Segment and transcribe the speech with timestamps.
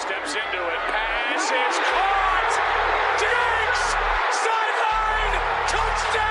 [0.00, 0.80] steps into it.
[0.88, 2.52] Pass is caught.
[3.20, 3.84] Diggs!
[4.32, 5.34] Sideline!
[5.68, 6.29] Touchdown!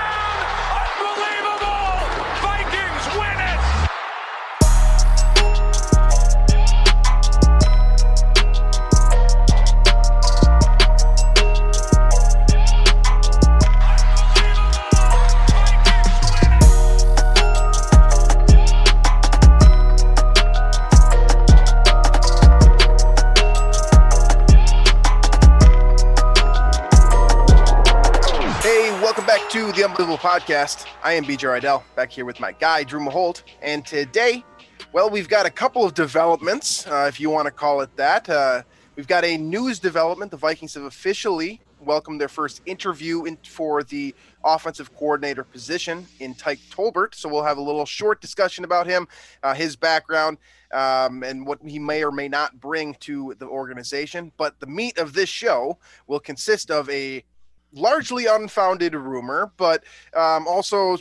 [30.20, 30.84] Podcast.
[31.02, 33.42] I am BJ Reidell, back here with my guy, Drew Mahowald.
[33.62, 34.44] And today,
[34.92, 38.28] well, we've got a couple of developments, uh, if you want to call it that.
[38.28, 38.62] Uh,
[38.96, 40.30] we've got a news development.
[40.30, 46.34] The Vikings have officially welcomed their first interview in, for the offensive coordinator position in
[46.34, 47.14] Tyke Tolbert.
[47.14, 49.08] So we'll have a little short discussion about him,
[49.42, 50.36] uh, his background,
[50.70, 54.32] um, and what he may or may not bring to the organization.
[54.36, 57.24] But the meat of this show will consist of a
[57.72, 59.84] largely unfounded rumor, but
[60.16, 60.98] um, also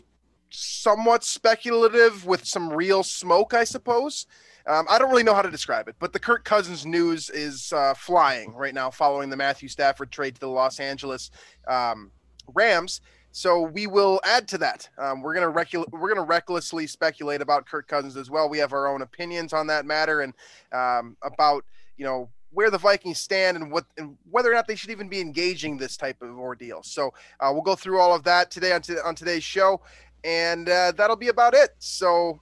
[0.49, 4.25] somewhat speculative with some real smoke, I suppose.
[4.67, 7.73] Um, I don't really know how to describe it, but the Kirk Cousins news is
[7.73, 11.31] uh, flying right now following the Matthew Stafford trade to the Los Angeles
[11.67, 12.11] um,
[12.53, 13.01] Rams.
[13.31, 14.89] So we will add to that.
[14.97, 18.49] Um, we're gonna recu- we're gonna recklessly speculate about Kirk Cousins as well.
[18.49, 20.33] We have our own opinions on that matter and
[20.71, 21.63] um, about
[21.97, 25.09] you know where the Vikings stand and what and whether or not they should even
[25.09, 26.81] be engaging this type of ordeal.
[26.83, 29.81] So uh, we'll go through all of that today on, on today's show,
[30.23, 31.75] and uh, that'll be about it.
[31.79, 32.41] So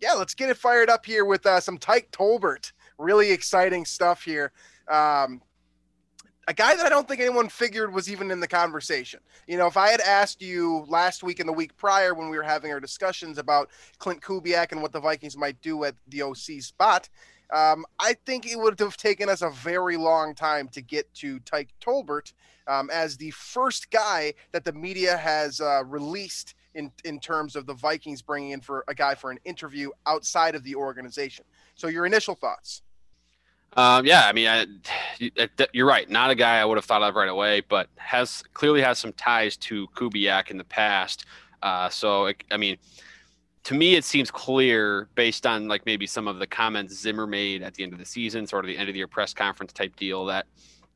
[0.00, 2.72] yeah, let's get it fired up here with uh, some Tyke Tolbert.
[2.98, 4.52] Really exciting stuff here.
[4.88, 5.40] Um,
[6.46, 9.20] a guy that I don't think anyone figured was even in the conversation.
[9.46, 12.36] You know, if I had asked you last week and the week prior when we
[12.36, 16.22] were having our discussions about Clint Kubiak and what the Vikings might do at the
[16.22, 17.08] OC spot,
[17.52, 21.38] um, I think it would have taken us a very long time to get to
[21.40, 22.32] Tyke Tolbert
[22.66, 27.66] um, as the first guy that the media has uh, released in, in terms of
[27.66, 31.44] the Vikings bringing in for a guy for an interview outside of the organization.
[31.74, 32.82] So, your initial thoughts?
[33.76, 34.66] Um, yeah, I mean, I,
[35.18, 35.30] you-
[35.72, 36.08] you're right.
[36.08, 39.12] Not a guy I would have thought of right away, but has clearly has some
[39.12, 41.26] ties to Kubiak in the past.
[41.62, 42.76] Uh, so, it- I mean,
[43.64, 47.62] to me, it seems clear based on like maybe some of the comments Zimmer made
[47.62, 49.72] at the end of the season, sort of the end of the year press conference
[49.72, 50.46] type deal, that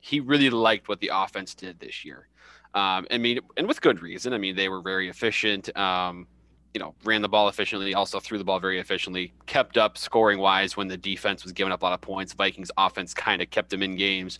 [0.01, 2.29] he really liked what the offense did this year.
[2.75, 4.35] Um, I mean, and with good reason.
[4.35, 5.75] I mean, they were very efficient.
[5.77, 6.27] Um,
[6.75, 10.39] you know, ran the ball efficiently, also threw the ball very efficiently, kept up scoring
[10.39, 12.35] wise when the defense was giving up a lot of points.
[12.35, 14.39] Vikings offense kind of kept them in games.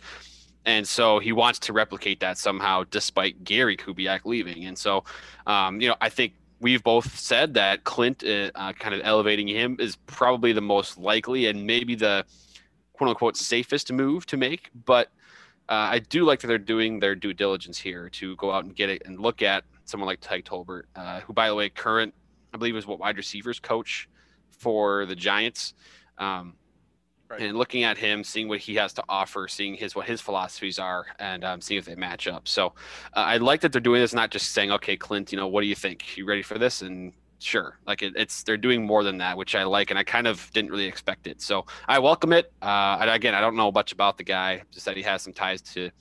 [0.65, 4.65] And so he wants to replicate that somehow, despite Gary Kubiak leaving.
[4.65, 5.03] And so,
[5.47, 9.47] um, you know, I think we've both said that Clint uh, uh, kind of elevating
[9.47, 12.25] him is probably the most likely and maybe the
[12.93, 14.69] quote unquote safest move to make.
[14.85, 15.07] But
[15.69, 18.75] uh, I do like that they're doing their due diligence here to go out and
[18.75, 22.13] get it and look at someone like Tyke Tolbert, uh, who, by the way, current,
[22.53, 24.09] I believe, is what wide receivers coach
[24.49, 25.73] for the Giants.
[26.17, 26.55] Um,
[27.29, 27.41] Right.
[27.41, 30.79] And looking at him, seeing what he has to offer, seeing his what his philosophies
[30.79, 32.47] are, and um, seeing if they match up.
[32.47, 32.67] So
[33.13, 35.61] uh, I like that they're doing this, not just saying, "Okay, Clint, you know, what
[35.61, 36.17] do you think?
[36.17, 39.53] You ready for this?" And sure, like it, it's they're doing more than that, which
[39.53, 41.39] I like, and I kind of didn't really expect it.
[41.39, 42.51] So I welcome it.
[42.63, 45.33] Uh, and again, I don't know much about the guy, just that he has some
[45.33, 45.91] ties to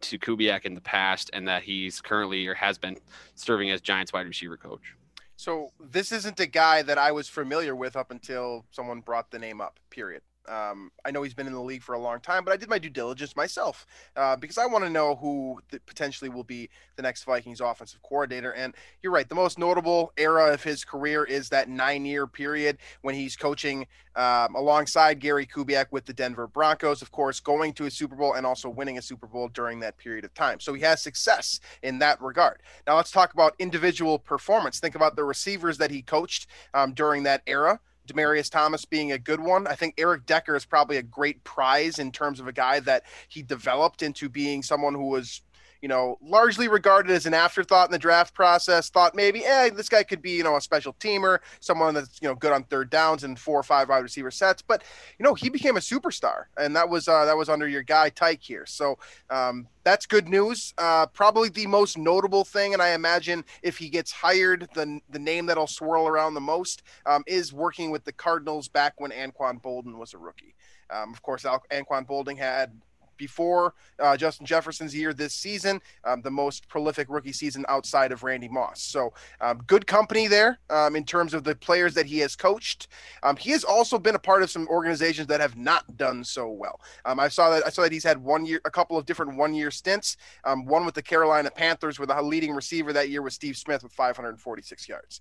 [0.00, 2.96] to Kubiak in the past, and that he's currently or has been
[3.34, 4.94] serving as Giants wide receiver coach.
[5.34, 9.38] So this isn't a guy that I was familiar with up until someone brought the
[9.38, 9.78] name up.
[9.90, 10.22] Period.
[10.48, 12.68] Um, I know he's been in the league for a long time, but I did
[12.68, 13.86] my due diligence myself
[14.16, 18.52] uh, because I want to know who potentially will be the next Vikings offensive coordinator.
[18.52, 23.14] And you're right, the most notable era of his career is that nine-year period when
[23.14, 23.86] he's coaching
[24.16, 28.34] um, alongside Gary Kubiak with the Denver Broncos, of course, going to a Super Bowl
[28.34, 30.58] and also winning a Super Bowl during that period of time.
[30.58, 32.60] So he has success in that regard.
[32.86, 34.80] Now let's talk about individual performance.
[34.80, 37.80] Think about the receivers that he coached um, during that era.
[38.08, 39.66] Demaryius Thomas being a good one.
[39.66, 43.04] I think Eric Decker is probably a great prize in terms of a guy that
[43.28, 45.42] he developed into being someone who was,
[45.80, 48.90] you know, largely regarded as an afterthought in the draft process.
[48.90, 52.28] Thought maybe, eh, this guy could be, you know, a special teamer, someone that's, you
[52.28, 54.62] know, good on third downs and four or five wide receiver sets.
[54.62, 54.82] But,
[55.18, 58.10] you know, he became a superstar, and that was uh, that was under your guy
[58.10, 58.66] Tyke here.
[58.66, 58.98] So
[59.30, 60.74] um, that's good news.
[60.78, 65.18] Uh, probably the most notable thing, and I imagine if he gets hired, the the
[65.18, 69.62] name that'll swirl around the most um, is working with the Cardinals back when Anquan
[69.62, 70.54] Boldin was a rookie.
[70.90, 72.80] Um, of course, Al- Anquan Boldin had
[73.18, 78.22] before uh, Justin Jefferson's year this season, um, the most prolific rookie season outside of
[78.22, 78.80] Randy Moss.
[78.80, 82.88] So um, good company there um, in terms of the players that he has coached.
[83.22, 86.48] Um, he has also been a part of some organizations that have not done so
[86.48, 86.80] well.
[87.04, 89.36] Um, I saw that I saw that he's had one year, a couple of different
[89.36, 90.16] one year stints.
[90.44, 93.82] Um, one with the Carolina Panthers, where the leading receiver that year was Steve Smith
[93.82, 95.20] with 546 yards.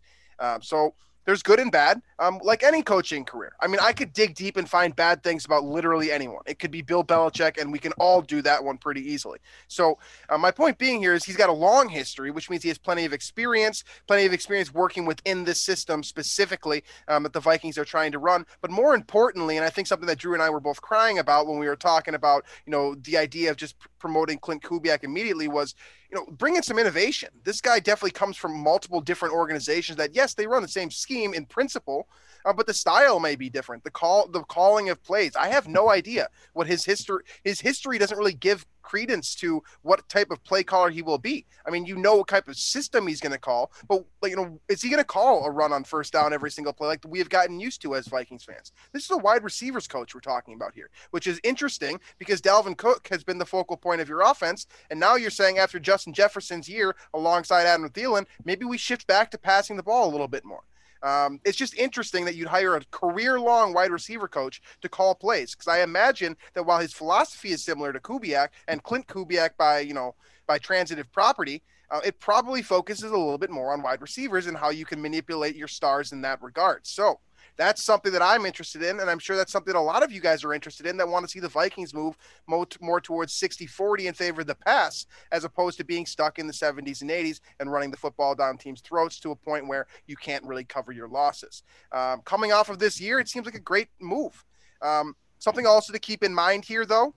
[0.62, 0.94] so
[1.28, 3.52] there's good and bad, um, like any coaching career.
[3.60, 6.42] I mean, I could dig deep and find bad things about literally anyone.
[6.46, 9.40] It could be Bill Belichick, and we can all do that one pretty easily.
[9.68, 12.70] So, uh, my point being here is he's got a long history, which means he
[12.70, 17.42] has plenty of experience, plenty of experience working within this system specifically um, that the
[17.42, 18.46] Vikings are trying to run.
[18.62, 21.46] But more importantly, and I think something that Drew and I were both crying about
[21.46, 25.50] when we were talking about, you know, the idea of just promoting Clint Kubiak immediately
[25.50, 25.76] was
[26.10, 27.28] you know, bring in some innovation.
[27.44, 31.17] This guy definitely comes from multiple different organizations that, yes, they run the same scheme
[31.24, 32.08] in principle,
[32.46, 33.84] uh, but the style may be different.
[33.84, 35.36] The call, the calling of plays.
[35.36, 37.24] I have no idea what his history.
[37.44, 41.46] His history doesn't really give credence to what type of play caller he will be.
[41.66, 44.38] I mean, you know what type of system he's going to call, but like, you
[44.38, 47.04] know, is he going to call a run on first down every single play like
[47.06, 48.72] we have gotten used to as Vikings fans?
[48.94, 52.78] This is a wide receivers coach we're talking about here, which is interesting because Dalvin
[52.78, 56.14] Cook has been the focal point of your offense, and now you're saying after Justin
[56.14, 60.30] Jefferson's year alongside Adam Thielen, maybe we shift back to passing the ball a little
[60.30, 60.64] bit more.
[61.04, 65.16] Um, it's just interesting that you'd hire a career long wide receiver coach to call
[65.16, 69.52] plays because I imagine that while his philosophy is similar to Kubiak and Clint Kubiak
[69.58, 70.16] by, you know,
[70.48, 74.58] by transitive property, uh, it probably focuses a little bit more on wide receivers and
[74.58, 76.86] how you can manipulate your stars in that regard.
[76.86, 77.20] So,
[77.58, 79.00] that's something that I'm interested in.
[79.00, 81.26] And I'm sure that's something a lot of you guys are interested in that want
[81.26, 82.18] to see the Vikings move
[82.48, 86.40] more, more towards 60 40 in favor of the pass, as opposed to being stuck
[86.40, 89.68] in the 70s and 80s and running the football down teams' throats to a point
[89.68, 91.64] where you can't really cover your losses.
[91.92, 94.46] Um, coming off of this year, it seems like a great move.
[94.82, 97.14] Um, something also to keep in mind here, though,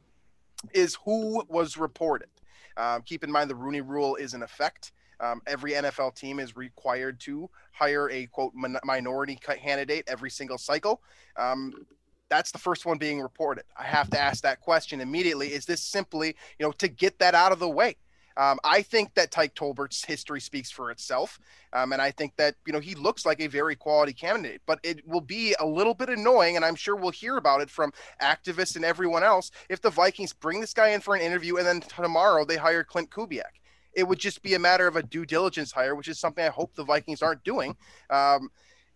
[0.73, 2.29] is who was reported.
[2.77, 4.93] Um, keep in mind the Rooney Rule is in effect.
[5.21, 11.03] Um, every NFL team is required to hire a quote minority candidate every single cycle.
[11.37, 11.87] Um,
[12.29, 13.65] that's the first one being reported.
[13.77, 15.49] I have to ask that question immediately.
[15.49, 17.97] Is this simply, you know, to get that out of the way?
[18.37, 21.39] Um, I think that Tyke Tolbert's history speaks for itself.
[21.73, 24.79] Um, and I think that, you know, he looks like a very quality candidate, but
[24.83, 26.57] it will be a little bit annoying.
[26.57, 27.93] And I'm sure we'll hear about it from
[28.23, 31.67] activists and everyone else if the Vikings bring this guy in for an interview and
[31.67, 33.60] then tomorrow they hire Clint Kubiak.
[33.95, 36.49] It would just be a matter of a due diligence hire, which is something I
[36.49, 37.77] hope the Vikings aren't doing.
[38.09, 38.51] Um,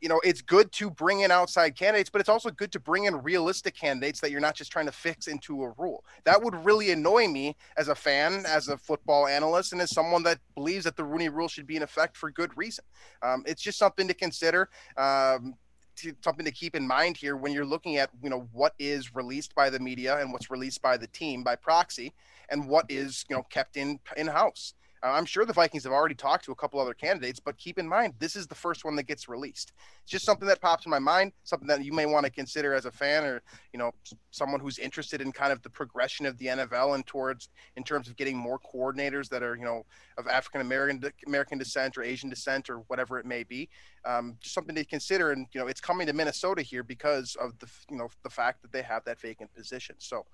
[0.05, 3.05] you know, it's good to bring in outside candidates, but it's also good to bring
[3.05, 6.05] in realistic candidates that you're not just trying to fix into a rule.
[6.25, 10.23] That would really annoy me as a fan, as a football analyst, and as someone
[10.25, 12.85] that believes that the Rooney rule should be in effect for good reason.
[13.23, 14.69] Um, it's just something to consider.
[14.99, 15.55] Um,
[15.97, 19.15] to, something to keep in mind here when you're looking at you know what is
[19.15, 22.13] released by the media and what's released by the team by proxy
[22.49, 24.75] and what is you know kept in in house
[25.11, 27.87] I'm sure the Vikings have already talked to a couple other candidates, but keep in
[27.87, 29.73] mind this is the first one that gets released.
[30.03, 32.73] It's just something that pops in my mind, something that you may want to consider
[32.73, 33.43] as a fan or
[33.73, 33.93] you know
[34.31, 38.09] someone who's interested in kind of the progression of the NFL and towards in terms
[38.09, 39.85] of getting more coordinators that are you know
[40.17, 43.69] of African American American descent or Asian descent or whatever it may be.
[44.07, 47.59] Um, just something to consider, and you know it's coming to Minnesota here because of
[47.59, 49.97] the you know the fact that they have that vacant position.
[49.99, 50.25] So.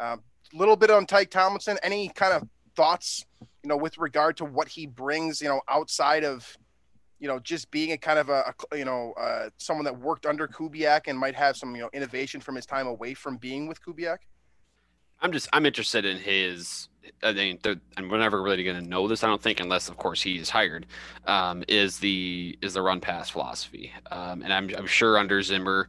[0.00, 0.22] A um,
[0.54, 1.76] little bit on Tyke Tomlinson.
[1.82, 2.48] Any kind of
[2.78, 6.56] thoughts, you know, with regard to what he brings, you know, outside of,
[7.18, 10.26] you know, just being a kind of a, a you know, uh, someone that worked
[10.26, 13.66] under Kubiak and might have some, you know, innovation from his time away from being
[13.66, 14.18] with Kubiak?
[15.20, 16.88] I'm just I'm interested in his.
[17.24, 17.58] I mean,
[17.96, 19.24] and we're never really going to know this.
[19.24, 20.86] I don't think, unless of course he is hired.
[21.26, 25.88] Um, is the is the run pass philosophy, um, and I'm I'm sure under Zimmer,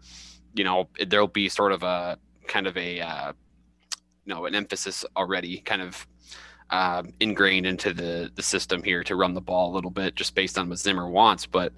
[0.55, 2.17] you know, there'll be sort of a
[2.47, 3.33] kind of a uh,
[4.25, 6.07] you know an emphasis already, kind of
[6.71, 10.35] um, ingrained into the the system here to run the ball a little bit, just
[10.35, 11.45] based on what Zimmer wants.
[11.45, 11.73] But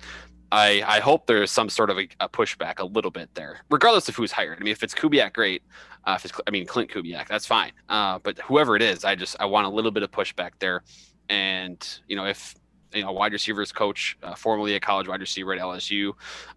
[0.52, 4.10] I I hope there's some sort of a, a pushback a little bit there, regardless
[4.10, 4.60] of who's hired.
[4.60, 5.64] I mean, if it's Kubiak, great.
[6.06, 7.72] Uh, if it's I mean Clint Kubiak, that's fine.
[7.90, 10.84] Uh, but whoever it is, I just I want a little bit of pushback there.
[11.30, 12.56] And you know, if
[12.94, 16.14] you know, wide receivers coach, uh, formerly a college wide receiver at LSU,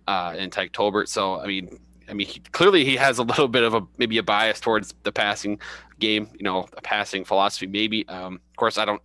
[0.06, 1.08] uh, and Tyke Tolbert.
[1.08, 4.18] So, I mean, I mean, he, clearly he has a little bit of a maybe
[4.18, 5.60] a bias towards the passing
[5.98, 7.66] game, you know, a passing philosophy.
[7.66, 9.02] Maybe, um, of course, I don't.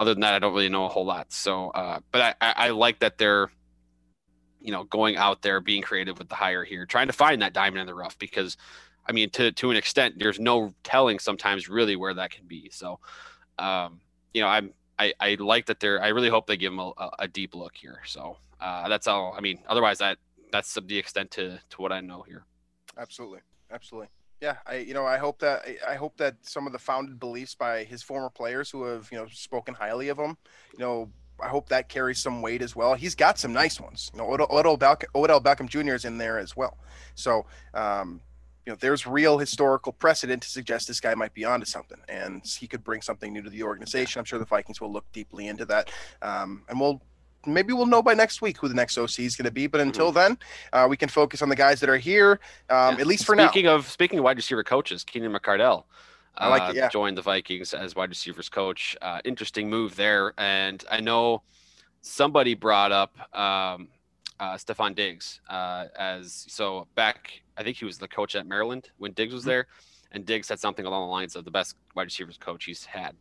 [0.00, 1.32] Other than that, I don't really know a whole lot.
[1.32, 3.50] So, uh, but I, I, I like that they're,
[4.60, 7.52] you know, going out there, being creative with the hire here, trying to find that
[7.52, 8.16] diamond in the rough.
[8.18, 8.56] Because,
[9.06, 12.70] I mean, to to an extent, there's no telling sometimes really where that can be.
[12.70, 13.00] So,
[13.58, 14.00] um,
[14.32, 16.00] you know, I'm I, I like that they're.
[16.02, 18.00] I really hope they give them a, a deep look here.
[18.06, 19.34] So uh, that's all.
[19.36, 20.18] I mean, otherwise that
[20.50, 22.44] that's the extent to to what I know here.
[22.96, 23.40] Absolutely,
[23.70, 24.08] absolutely.
[24.40, 27.54] Yeah, I you know I hope that I hope that some of the founded beliefs
[27.54, 30.36] by his former players who have you know spoken highly of him,
[30.72, 32.94] you know, I hope that carries some weight as well.
[32.94, 34.10] He's got some nice ones.
[34.12, 35.94] You know, Odell, Odell, Beckham, Odell Beckham Jr.
[35.94, 36.78] is in there as well.
[37.14, 38.20] So, um,
[38.66, 42.44] you know, there's real historical precedent to suggest this guy might be onto something, and
[42.44, 44.18] he could bring something new to the organization.
[44.18, 45.90] I'm sure the Vikings will look deeply into that,
[46.22, 47.00] um, and we'll
[47.46, 49.66] maybe we'll know by next week who the next OC is going to be.
[49.66, 50.18] But until mm-hmm.
[50.18, 50.38] then,
[50.72, 52.40] uh, we can focus on the guys that are here,
[52.70, 53.00] um, yeah.
[53.00, 53.50] at least for speaking now.
[53.50, 55.84] Speaking of speaking of wide receiver coaches, Keenan McCardell.
[56.40, 56.88] I like it, uh, yeah.
[56.88, 58.96] joined the Vikings as wide receivers coach.
[59.02, 61.42] Uh, interesting move there, and I know
[62.00, 63.88] somebody brought up um,
[64.38, 67.42] uh, Stefon Diggs uh, as so back.
[67.56, 69.50] I think he was the coach at Maryland when Diggs was mm-hmm.
[70.12, 73.14] And Diggs said something along the lines of the best wide receivers coach he's had.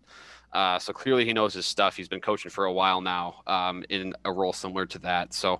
[0.53, 1.95] Uh, so clearly he knows his stuff.
[1.95, 5.33] He's been coaching for a while now um, in a role similar to that.
[5.33, 5.59] So,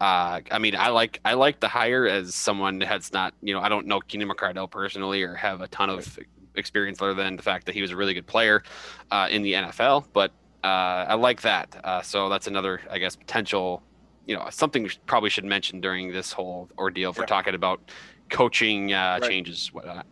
[0.00, 3.60] uh, I mean, I like I like the hire as someone that's not you know
[3.60, 6.18] I don't know Keenan McCardell personally or have a ton of
[6.56, 8.62] experience other than the fact that he was a really good player
[9.10, 10.06] uh, in the NFL.
[10.12, 10.32] But
[10.64, 11.80] uh, I like that.
[11.84, 13.82] Uh, so that's another I guess potential
[14.26, 17.22] you know something we probably should mention during this whole ordeal if yeah.
[17.22, 17.80] we're talking about
[18.28, 19.30] coaching uh, right.
[19.30, 20.04] changes whatnot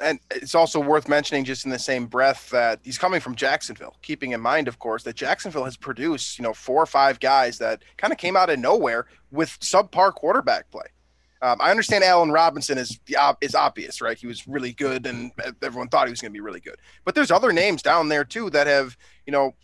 [0.00, 3.96] and it's also worth mentioning just in the same breath that he's coming from Jacksonville,
[4.02, 7.58] keeping in mind, of course, that Jacksonville has produced, you know, four or five guys
[7.58, 10.86] that kind of came out of nowhere with subpar quarterback play.
[11.40, 12.98] Um, I understand Allen Robinson is
[13.40, 14.18] is obvious, right?
[14.18, 15.30] He was really good, and
[15.62, 16.76] everyone thought he was going to be really good.
[17.04, 19.54] But there's other names down there too that have, you know,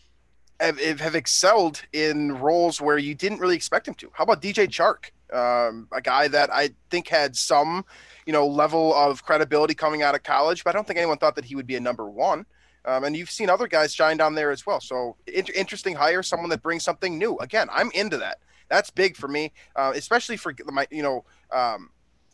[0.59, 4.09] have, have excelled in roles where you didn't really expect him to.
[4.13, 7.83] How about DJ Chark, um, a guy that I think had some
[8.25, 11.35] you know, level of credibility coming out of college, but I don't think anyone thought
[11.35, 12.45] that he would be a number one.
[12.85, 14.79] Um, and you've seen other guys shine down there as well.
[14.79, 17.37] So in- interesting hire, someone that brings something new.
[17.37, 18.39] Again, I'm into that.
[18.69, 21.89] That's big for me, uh, especially for my, you know, um,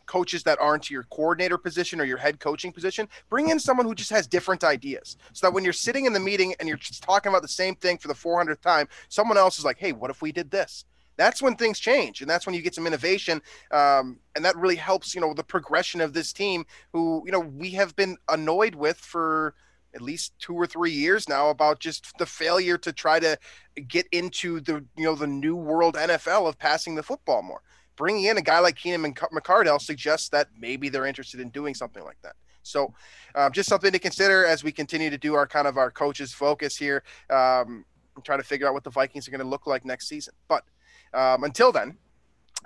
[0.06, 3.08] coaches that aren't your coordinator position or your head coaching position.
[3.30, 6.20] Bring in someone who just has different ideas, so that when you're sitting in the
[6.20, 9.58] meeting and you're just talking about the same thing for the 400th time, someone else
[9.58, 10.84] is like, "Hey, what if we did this?"
[11.22, 14.76] That's when things change and that's when you get some innovation um, and that really
[14.76, 18.74] helps you know the progression of this team who you know we have been annoyed
[18.74, 19.54] with for
[19.94, 23.38] at least two or three years now about just the failure to try to
[23.88, 27.62] get into the you know the new world NFL of passing the football more.
[27.96, 32.02] Bringing in a guy like Keenan McCardell suggests that maybe they're interested in doing something
[32.02, 32.34] like that.
[32.62, 32.94] So,
[33.34, 36.32] um, just something to consider as we continue to do our kind of our coaches
[36.32, 39.66] focus here, um, and try to figure out what the Vikings are going to look
[39.66, 40.32] like next season.
[40.48, 40.64] But
[41.14, 41.96] um, until then,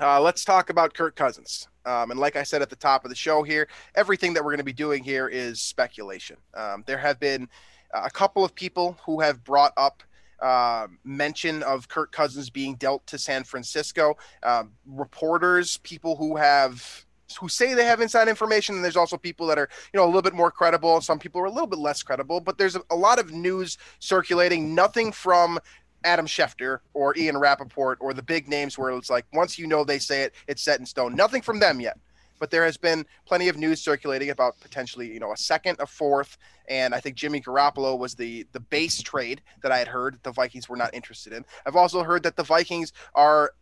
[0.00, 1.68] uh, let's talk about Kirk Cousins.
[1.84, 4.50] Um, and like I said at the top of the show here, everything that we're
[4.50, 6.36] going to be doing here is speculation.
[6.54, 7.48] Um, there have been
[7.94, 10.02] a couple of people who have brought up
[10.42, 14.16] uh, mention of Kirk Cousins being dealt to San Francisco.
[14.42, 17.04] Um, reporters, people who have
[17.40, 20.06] who say they have inside information and there's also people that are you know a
[20.06, 22.82] little bit more credible some people are a little bit less credible but there's a,
[22.90, 25.58] a lot of news circulating nothing from
[26.06, 29.84] Adam Schefter or Ian Rapoport or the big names where it's like once you know
[29.84, 31.14] they say it, it's set in stone.
[31.14, 31.98] Nothing from them yet.
[32.38, 35.86] But there has been plenty of news circulating about potentially, you know, a second, a
[35.86, 36.36] fourth,
[36.68, 40.32] and I think Jimmy Garoppolo was the the base trade that I had heard the
[40.32, 41.44] Vikings were not interested in.
[41.64, 43.52] I've also heard that the Vikings are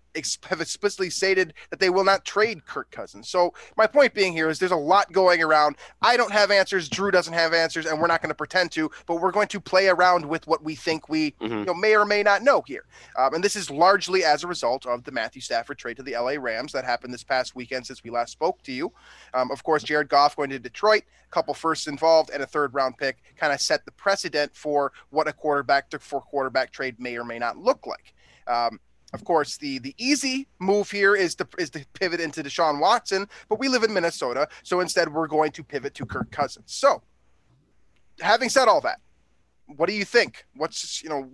[0.45, 3.29] have explicitly stated that they will not trade Kirk Cousins.
[3.29, 5.77] So my point being here is there's a lot going around.
[6.03, 6.89] I don't have answers.
[6.89, 8.91] Drew doesn't have answers, and we're not going to pretend to.
[9.07, 11.59] But we're going to play around with what we think we mm-hmm.
[11.59, 12.85] you know may or may not know here.
[13.19, 16.13] Um, and this is largely as a result of the Matthew Stafford trade to the
[16.13, 18.93] LA Rams that happened this past weekend since we last spoke to you.
[19.33, 22.75] Um, of course, Jared Goff going to Detroit, a couple firsts involved, and a third
[22.75, 26.99] round pick kind of set the precedent for what a quarterback to for quarterback trade
[27.01, 28.15] may or may not look like.
[28.47, 28.79] Um,
[29.15, 33.29] of course, the the easy move here is to is to pivot into Deshaun Watson,
[33.49, 36.75] but we live in Minnesota, so instead we're going to pivot to Kirk Cousins.
[36.75, 37.01] So,
[38.21, 39.01] having said all that,
[39.77, 40.45] what do you think?
[40.57, 41.31] What's you know,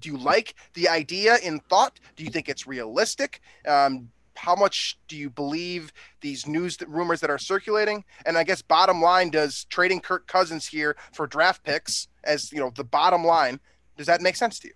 [0.00, 2.00] do you like the idea in thought?
[2.16, 3.42] Do you think it's realistic?
[3.68, 8.02] Um, how much do you believe these news rumors that are circulating?
[8.24, 12.60] And I guess bottom line, does trading Kirk Cousins here for draft picks as you
[12.60, 13.60] know the bottom line,
[13.98, 14.74] does that make sense to you?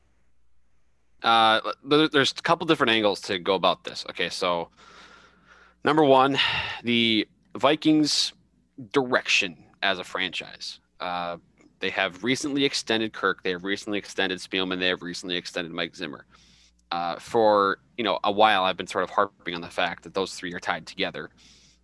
[1.23, 4.05] Uh, there's a couple different angles to go about this.
[4.11, 4.69] Okay, so
[5.85, 6.39] number one,
[6.83, 8.33] the Vikings'
[8.93, 10.81] direction as a franchise.
[11.01, 11.37] Uh,
[11.81, 13.43] they have recently extended Kirk.
[13.43, 14.79] They have recently extended Spielman.
[14.81, 16.25] They have recently extended Mike Zimmer.
[16.91, 20.15] Uh, for you know a while, I've been sort of harping on the fact that
[20.15, 21.31] those three are tied together,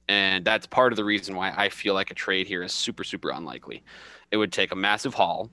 [0.08, 3.04] and that's part of the reason why I feel like a trade here is super
[3.04, 3.82] super unlikely.
[4.30, 5.50] It would take a massive haul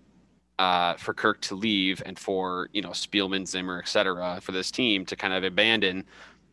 [0.60, 4.40] uh, for Kirk to leave and for you know Spielman, Zimmer, etc.
[4.42, 6.06] for this team to kind of abandon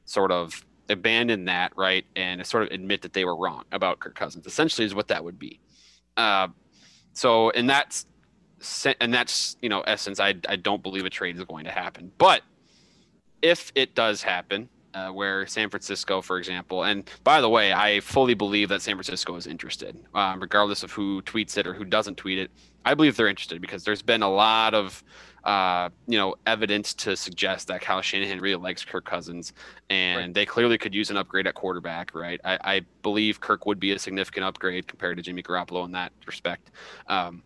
[0.04, 4.14] sort of abandon that, right, and sort of admit that they were wrong about Kirk
[4.14, 4.46] Cousins.
[4.46, 5.60] Essentially, is what that would be.
[6.16, 6.48] Uh,
[7.12, 8.06] so, and that's
[9.00, 10.20] and that's you know essence.
[10.20, 12.42] I I don't believe a trade is going to happen, but
[13.42, 18.00] if it does happen, uh, where San Francisco, for example, and by the way, I
[18.00, 21.84] fully believe that San Francisco is interested, um, regardless of who tweets it or who
[21.84, 22.50] doesn't tweet it.
[22.84, 25.02] I believe they're interested because there's been a lot of
[25.44, 29.52] uh, you know, evidence to suggest that Kyle Shanahan really likes Kirk Cousins,
[29.90, 30.34] and right.
[30.34, 32.40] they clearly could use an upgrade at quarterback, right?
[32.44, 36.12] I, I, believe Kirk would be a significant upgrade compared to Jimmy Garoppolo in that
[36.26, 36.70] respect.
[37.08, 37.42] Um,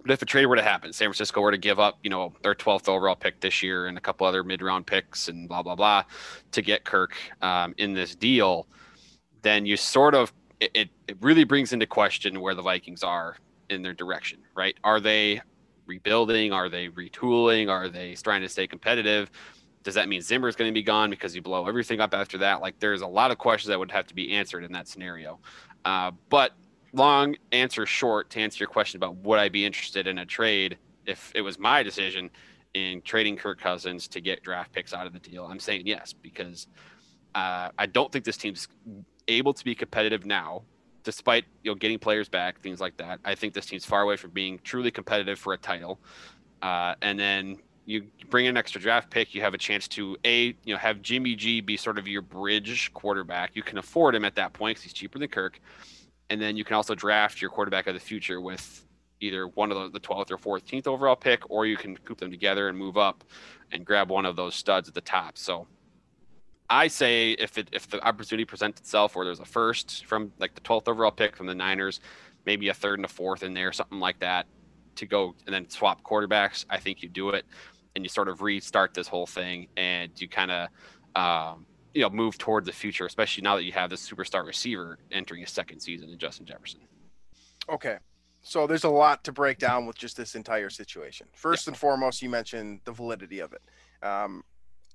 [0.00, 2.32] but if a trade were to happen, San Francisco were to give up, you know,
[2.42, 5.74] their 12th overall pick this year and a couple other mid-round picks and blah blah
[5.74, 6.04] blah
[6.52, 8.66] to get Kirk um, in this deal,
[9.42, 13.36] then you sort of it, it really brings into question where the Vikings are
[13.70, 14.76] in their direction, right?
[14.84, 15.40] Are they
[15.86, 16.52] rebuilding?
[16.52, 17.70] Are they retooling?
[17.70, 19.30] Are they trying to stay competitive?
[19.82, 22.36] Does that mean Zimmer is going to be gone because you blow everything up after
[22.38, 22.60] that?
[22.60, 25.40] Like, there's a lot of questions that would have to be answered in that scenario.
[25.84, 26.52] Uh, but
[26.92, 30.76] long answer short to answer your question about would I be interested in a trade
[31.06, 32.28] if it was my decision
[32.74, 35.46] in trading Kirk Cousins to get draft picks out of the deal?
[35.46, 36.66] I'm saying yes because
[37.34, 38.68] uh, I don't think this team's
[39.28, 40.62] able to be competitive now
[41.02, 43.20] despite you know getting players back, things like that.
[43.24, 46.00] I think this team's far away from being truly competitive for a title.
[46.62, 50.16] Uh, and then you bring in an extra draft pick, you have a chance to
[50.24, 53.52] a you know have Jimmy G be sort of your bridge quarterback.
[53.54, 55.60] You can afford him at that point because he's cheaper than Kirk,
[56.28, 58.86] and then you can also draft your quarterback of the future with
[59.20, 62.68] either one of the, 12th or 14th overall pick, or you can coop them together
[62.68, 63.22] and move up
[63.70, 65.36] and grab one of those studs at the top.
[65.36, 65.66] So
[66.70, 70.54] I say if it if the opportunity presents itself where there's a first from like
[70.54, 72.00] the 12th overall pick from the Niners,
[72.46, 74.46] maybe a third and a fourth in there, something like that,
[74.96, 77.44] to go and then swap quarterbacks, I think you do it
[77.96, 80.68] and you sort of restart this whole thing and you kind of
[81.16, 84.98] um, you know move towards the future, especially now that you have this superstar receiver
[85.10, 86.80] entering his second season in Justin Jefferson.
[87.68, 87.98] Okay.
[88.42, 91.26] So there's a lot to break down with just this entire situation.
[91.34, 91.72] First yeah.
[91.72, 93.60] and foremost, you mentioned the validity of it.
[94.06, 94.44] Um,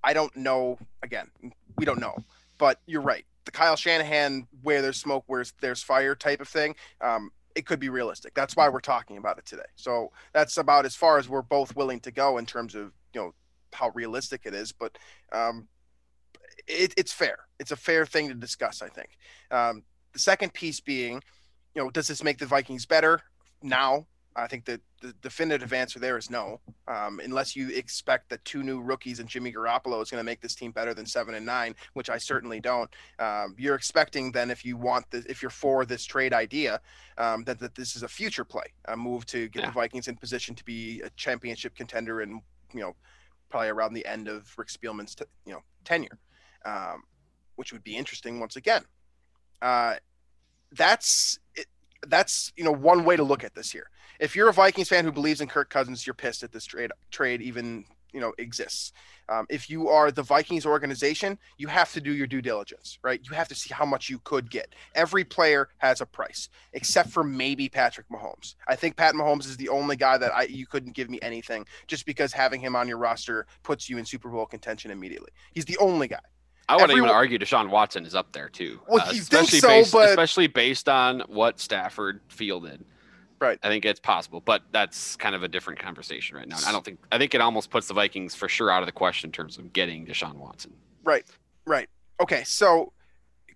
[0.05, 0.77] I don't know.
[1.01, 1.29] Again,
[1.77, 2.15] we don't know,
[2.59, 3.25] but you're right.
[3.45, 7.79] The Kyle Shanahan, where there's smoke, where there's fire type of thing, um, it could
[7.79, 8.33] be realistic.
[8.35, 9.63] That's why we're talking about it today.
[9.75, 13.21] So that's about as far as we're both willing to go in terms of you
[13.21, 13.33] know
[13.73, 14.71] how realistic it is.
[14.71, 14.97] But
[15.31, 15.67] um,
[16.67, 17.37] it, it's fair.
[17.59, 18.81] It's a fair thing to discuss.
[18.83, 19.09] I think.
[19.49, 21.21] Um, the second piece being,
[21.73, 23.21] you know, does this make the Vikings better
[23.63, 24.05] now?
[24.37, 28.63] I think that the definitive answer there is no, um, unless you expect that two
[28.63, 31.45] new rookies and Jimmy Garoppolo is going to make this team better than seven and
[31.45, 32.89] nine, which I certainly don't.
[33.17, 36.81] Um, you're expecting then, if you want the, if you're for this trade idea,
[37.17, 39.67] um, that that this is a future play, a move to get yeah.
[39.67, 42.41] the Vikings in position to be a championship contender, and
[42.73, 42.93] you know,
[43.49, 46.19] probably around the end of Rick Spielman's t- you know tenure,
[46.65, 47.03] um,
[47.55, 48.83] which would be interesting once again.
[49.61, 49.95] Uh,
[50.73, 51.67] that's it,
[52.07, 53.87] that's you know one way to look at this here
[54.19, 56.91] if you're a Vikings fan who believes in Kirk Cousins, you're pissed at this trade
[57.11, 58.93] trade even you know exists.
[59.27, 63.19] Um, if you are the Vikings organization, you have to do your due diligence, right?
[63.23, 64.73] You have to see how much you could get.
[64.93, 68.55] Every player has a price, except for maybe Patrick Mahomes.
[68.67, 71.65] I think Pat Mahomes is the only guy that I you couldn't give me anything
[71.87, 75.31] just because having him on your roster puts you in Super Bowl contention immediately.
[75.53, 76.19] He's the only guy.
[76.67, 78.79] I wouldn't even argue Deshaun Watson is up there too.
[78.87, 80.09] Well, uh, especially so, based, but...
[80.09, 82.83] especially based on what Stafford fielded.
[83.39, 83.59] Right.
[83.63, 86.57] I think it's possible, but that's kind of a different conversation right now.
[86.65, 88.93] I don't think I think it almost puts the Vikings for sure out of the
[88.93, 90.73] question in terms of getting Deshaun Watson.
[91.03, 91.25] Right.
[91.65, 91.89] Right.
[92.21, 92.43] Okay.
[92.45, 92.93] So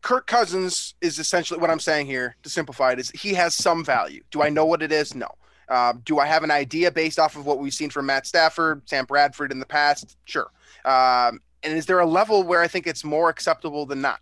[0.02, 3.84] Kirk Cousins is essentially what I'm saying here to simplify it is he has some
[3.84, 4.22] value.
[4.32, 5.16] Do I know what it is?
[5.16, 5.30] No.
[5.70, 8.82] Um, do I have an idea based off of what we've seen from Matt Stafford,
[8.90, 10.18] Sam Bradford in the past?
[10.26, 10.52] Sure.
[10.84, 14.22] Um, and is there a level where I think it's more acceptable than not?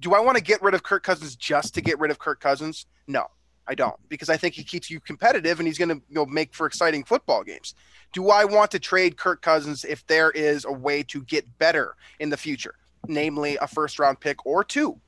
[0.00, 2.40] Do I want to get rid of Kirk Cousins just to get rid of Kirk
[2.40, 2.86] Cousins?
[3.06, 3.26] No.
[3.66, 6.26] I don't because I think he keeps you competitive and he's going to you know,
[6.26, 7.74] make for exciting football games.
[8.12, 11.96] Do I want to trade Kirk Cousins if there is a way to get better
[12.18, 12.74] in the future,
[13.06, 15.00] namely a first round pick or two?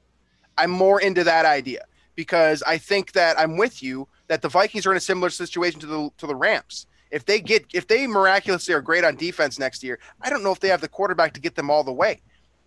[0.57, 4.87] I'm more into that idea because I think that I'm with you that the Vikings
[4.87, 6.87] are in a similar situation to the to the Rams.
[7.11, 10.53] If they get if they miraculously are great on defense next year, I don't know
[10.53, 12.21] if they have the quarterback to get them all the way.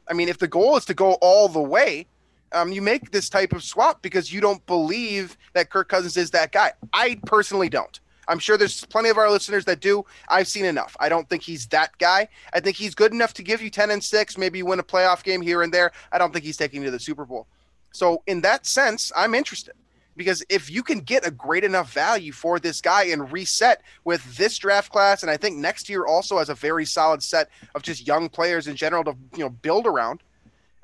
[0.09, 2.07] I mean, if the goal is to go all the way,
[2.51, 6.31] um, you make this type of swap because you don't believe that Kirk Cousins is
[6.31, 6.73] that guy.
[6.93, 7.99] I personally don't.
[8.27, 10.05] I'm sure there's plenty of our listeners that do.
[10.27, 10.97] I've seen enough.
[10.99, 12.27] I don't think he's that guy.
[12.53, 15.23] I think he's good enough to give you 10 and 6, maybe win a playoff
[15.23, 15.91] game here and there.
[16.11, 17.47] I don't think he's taking you to the Super Bowl.
[17.91, 19.73] So, in that sense, I'm interested
[20.17, 24.35] because if you can get a great enough value for this guy and reset with
[24.35, 27.83] this draft class, and I think next year also has a very solid set of
[27.83, 30.21] just young players in general to you know build around,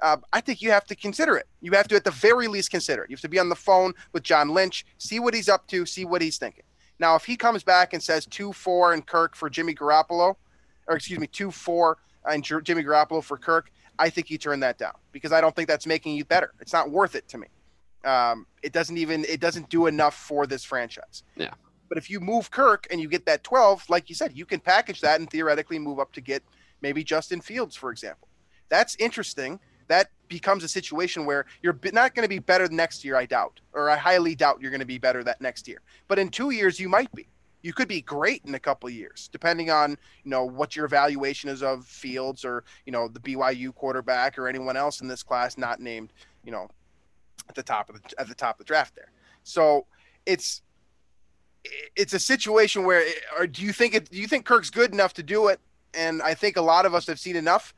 [0.04, 1.48] uh, I think you have to consider it.
[1.62, 3.10] You have to, at the very least, consider it.
[3.10, 5.86] You have to be on the phone with John Lynch, see what he's up to,
[5.86, 6.66] see what he's thinking.
[7.00, 10.36] Now, if he comes back and says two four and Kirk for Jimmy Garoppolo,
[10.88, 14.78] or excuse me, two four and Jimmy Garoppolo for Kirk, I think you turn that
[14.78, 16.54] down because I don't think that's making you better.
[16.60, 17.48] It's not worth it to me.
[18.04, 21.24] Um, it doesn't even it doesn't do enough for this franchise.
[21.38, 21.54] Yeah.
[21.88, 24.60] But if you move Kirk and you get that 12, like you said, you can
[24.60, 26.44] package that and theoretically move up to get
[26.82, 28.28] maybe Justin Fields, for example.
[28.70, 29.60] That's interesting.
[29.88, 33.60] That becomes a situation where you're not going to be better next year, I doubt,
[33.74, 35.82] or I highly doubt you're going to be better that next year.
[36.08, 37.28] But in two years, you might be.
[37.62, 39.92] You could be great in a couple years, depending on
[40.24, 44.50] you know what your evaluation is of Fields or you know the BYU quarterback or
[44.50, 46.12] anyone else in this class not named
[46.44, 46.68] you know
[47.48, 49.12] at the top of the at the top of the draft there.
[49.44, 49.86] So
[50.26, 50.62] it's
[51.96, 54.92] it's a situation where eh, or do you think it do you think Kirk's good
[54.92, 55.60] enough to do it?
[55.94, 57.74] And I think a lot of us have seen enough.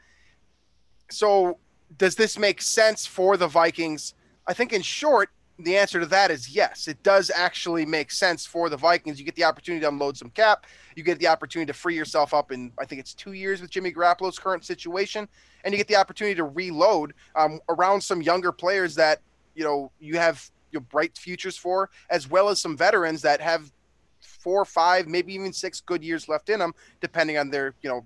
[1.11, 1.59] So
[1.97, 4.13] does this make sense for the Vikings?
[4.47, 6.87] I think in short, the answer to that is yes.
[6.87, 9.19] It does actually make sense for the Vikings.
[9.19, 10.65] You get the opportunity to unload some cap.
[10.95, 13.69] You get the opportunity to free yourself up in, I think it's two years with
[13.69, 15.27] Jimmy Garoppolo's current situation.
[15.63, 19.21] And you get the opportunity to reload um, around some younger players that,
[19.55, 23.71] you know, you have your bright futures for, as well as some veterans that have
[24.19, 28.05] four, five, maybe even six good years left in them, depending on their, you know,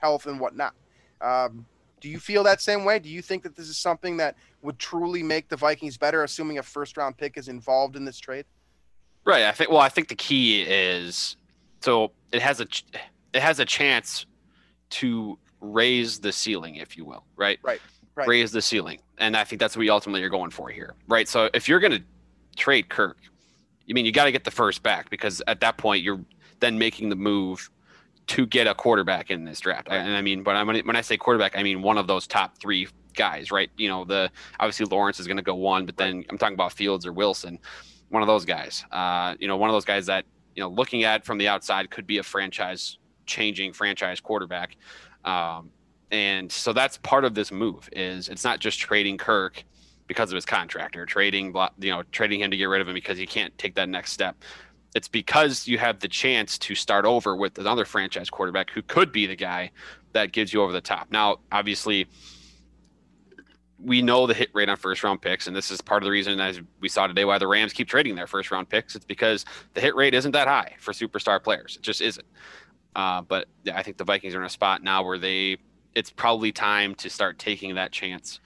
[0.00, 0.74] health and whatnot.
[1.20, 1.64] Um,
[2.00, 2.98] do you feel that same way?
[2.98, 6.58] Do you think that this is something that would truly make the Vikings better, assuming
[6.58, 8.46] a first round pick is involved in this trade?
[9.24, 9.44] Right.
[9.44, 9.70] I think.
[9.70, 11.36] Well, I think the key is
[11.80, 12.66] so it has a
[13.32, 14.26] it has a chance
[14.90, 17.24] to raise the ceiling, if you will.
[17.36, 17.58] Right.
[17.62, 17.80] Right.
[18.16, 18.28] Right.
[18.28, 20.94] Raise the ceiling, and I think that's what we ultimately are going for here.
[21.06, 21.28] Right.
[21.28, 22.02] So if you're going to
[22.56, 23.18] trade Kirk,
[23.86, 26.20] you mean you got to get the first back because at that point you're
[26.58, 27.70] then making the move
[28.30, 29.88] to get a quarterback in this draft.
[29.90, 32.58] And I mean, but I when I say quarterback, I mean one of those top
[32.58, 33.70] three guys, right?
[33.76, 36.24] You know, the obviously Lawrence is going to go one, but then.
[36.30, 37.58] I'm talking about Fields or Wilson,
[38.08, 38.84] one of those guys.
[38.92, 41.90] Uh, you know, one of those guys that you know, looking at from the outside,
[41.90, 44.76] could be a franchise changing franchise quarterback.
[45.24, 45.70] Um,
[46.12, 49.64] and so that's part of this move is it's not just trading Kirk
[50.06, 52.94] because of his contract or trading you know trading him to get rid of him
[52.94, 54.36] because he can't take that next step
[54.94, 59.12] it's because you have the chance to start over with another franchise quarterback who could
[59.12, 59.70] be the guy
[60.12, 61.08] that gives you over the top.
[61.10, 62.08] Now, obviously,
[63.78, 66.10] we know the hit rate on first round picks, and this is part of the
[66.10, 68.94] reason, as we saw today, why the Rams keep trading their first round picks.
[68.94, 71.76] It's because the hit rate isn't that high for superstar players.
[71.76, 72.26] It just isn't.
[72.96, 75.58] Uh, but yeah, I think the Vikings are in a spot now where they,
[75.94, 78.40] it's probably time to start taking that chance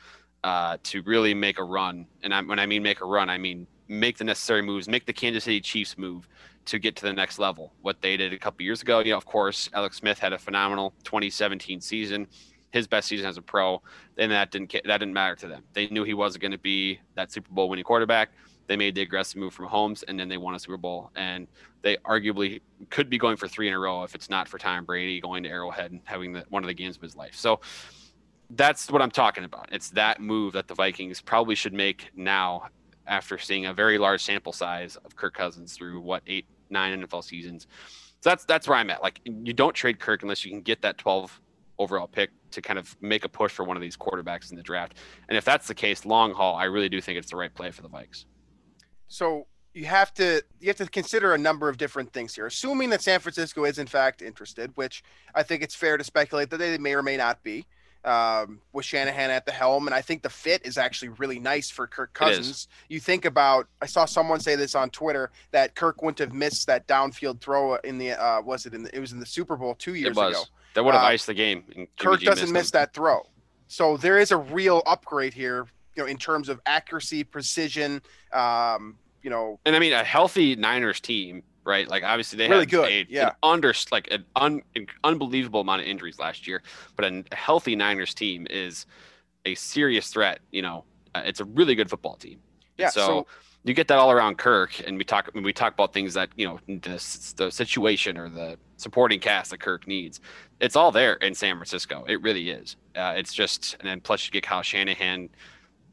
[0.44, 2.07] uh, to really make a run.
[2.22, 5.07] And I, when I mean make a run, I mean make the necessary moves, make
[5.07, 6.29] the Kansas City Chiefs move
[6.66, 7.73] to get to the next level.
[7.83, 10.38] What they did a couple years ago, you know, of course, Alex Smith had a
[10.38, 12.27] phenomenal 2017 season,
[12.70, 13.83] his best season as a pro,
[14.16, 15.62] and that didn't that didn't matter to them.
[15.75, 18.31] They knew he wasn't going to be that Super Bowl winning quarterback.
[18.66, 21.11] They made the aggressive move from Holmes, and then they won a Super Bowl.
[21.14, 21.47] And
[21.83, 24.87] they arguably could be going for three in a row if it's not for Tom
[24.87, 27.35] Brady going to Arrowhead and having the, one of the games of his life.
[27.35, 27.61] So
[28.51, 29.68] that's what I'm talking about.
[29.70, 32.68] It's that move that the Vikings probably should make now
[33.07, 37.25] after seeing a very large sample size of Kirk Cousins through what eight, nine NFL
[37.25, 37.67] seasons.
[38.21, 39.03] So that's that's where I'm at.
[39.03, 41.40] Like you don't trade Kirk unless you can get that 12
[41.79, 44.62] overall pick to kind of make a push for one of these quarterbacks in the
[44.62, 44.95] draft.
[45.29, 47.71] And if that's the case, long haul, I really do think it's the right play
[47.71, 48.25] for the Vikes.
[49.09, 52.47] So you have to you have to consider a number of different things here.
[52.47, 55.03] Assuming that San Francisco is in fact interested, which
[55.35, 57.67] I think it's fair to speculate that they may or may not be
[58.05, 61.71] um, with Shanahan at the helm, and I think the fit is actually really nice
[61.71, 62.69] for Kirk Cousins.
[62.88, 66.67] You think about, I saw someone say this on Twitter that Kirk wouldn't have missed
[66.67, 69.57] that downfield throw in the uh, was it in the, it was in the Super
[69.57, 70.45] Bowl two years ago.
[70.75, 71.88] That would have uh, iced the game.
[71.99, 73.27] Kirk doesn't miss that throw,
[73.69, 78.03] so there is a real upgrade here, you know, in terms of accuracy, precision.
[78.33, 81.88] Um, you know, and I mean a healthy Niners team right?
[81.88, 85.61] Like obviously they really had good, a, yeah, an under like an, un, an unbelievable
[85.61, 86.62] amount of injuries last year,
[86.96, 88.87] but a healthy Niners team is
[89.44, 90.40] a serious threat.
[90.50, 92.38] You know, uh, it's a really good football team.
[92.79, 92.90] Yeah.
[92.90, 93.27] So, so,
[93.66, 96.29] you get that all around Kirk, and we talk when we talk about things that
[96.37, 100.20] you know the the situation or the supporting cast that Kirk needs.
[100.61, 102.05] It's all there in San Francisco.
[102.07, 102.77] It really is.
[102.94, 105.31] Uh, it's just and then plus you get Kyle Shanahan,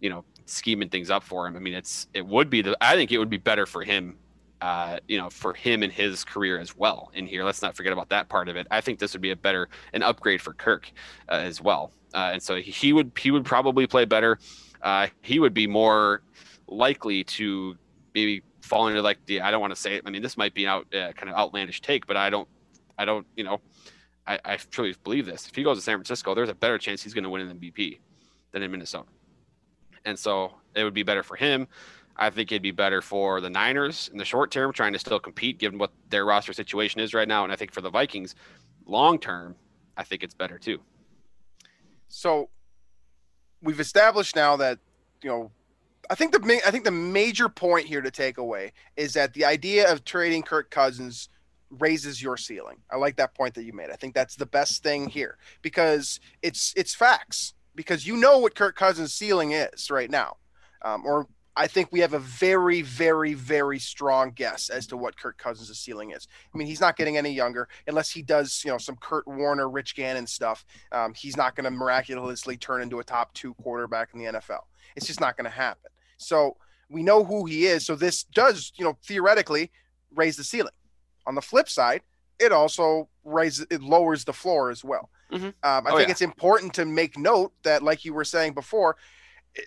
[0.01, 1.55] you know, scheming things up for him.
[1.55, 4.17] I mean, it's it would be the I think it would be better for him
[4.61, 7.43] uh, you know, for him and his career as well in here.
[7.43, 8.67] Let's not forget about that part of it.
[8.69, 10.91] I think this would be a better an upgrade for Kirk
[11.29, 14.37] uh, as well, uh, and so he would he would probably play better.
[14.81, 16.21] Uh, he would be more
[16.67, 17.77] likely to
[18.13, 20.03] maybe fall into like the I don't want to say it.
[20.05, 22.47] I mean, this might be out uh, kind of outlandish take, but I don't
[22.97, 23.61] I don't you know
[24.27, 25.47] I, I truly believe this.
[25.47, 27.59] If he goes to San Francisco, there's a better chance he's going to win an
[27.59, 27.99] MVP
[28.51, 29.07] than in Minnesota.
[30.05, 31.67] And so it would be better for him.
[32.21, 35.19] I think it'd be better for the Niners in the short term, trying to still
[35.19, 37.43] compete given what their roster situation is right now.
[37.43, 38.35] And I think for the Vikings,
[38.85, 39.55] long term,
[39.97, 40.79] I think it's better too.
[42.09, 42.49] So
[43.63, 44.77] we've established now that
[45.23, 45.51] you know
[46.11, 49.45] I think the I think the major point here to take away is that the
[49.45, 51.27] idea of trading Kirk Cousins
[51.71, 52.77] raises your ceiling.
[52.91, 53.89] I like that point that you made.
[53.89, 58.53] I think that's the best thing here because it's it's facts because you know what
[58.53, 60.37] Kirk Cousins' ceiling is right now,
[60.83, 65.17] um, or I think we have a very, very, very strong guess as to what
[65.17, 66.27] Kirk Cousins' ceiling is.
[66.53, 69.69] I mean, he's not getting any younger unless he does, you know, some Kurt Warner,
[69.69, 70.65] Rich Gannon stuff.
[70.91, 74.61] Um, he's not going to miraculously turn into a top two quarterback in the NFL.
[74.95, 75.91] It's just not going to happen.
[76.17, 76.55] So
[76.89, 77.85] we know who he is.
[77.85, 79.71] So this does, you know, theoretically
[80.13, 80.73] raise the ceiling.
[81.27, 82.01] On the flip side,
[82.39, 85.09] it also raises, it lowers the floor as well.
[85.31, 85.45] Mm-hmm.
[85.45, 86.11] Um, I oh, think yeah.
[86.11, 88.97] it's important to make note that, like you were saying before,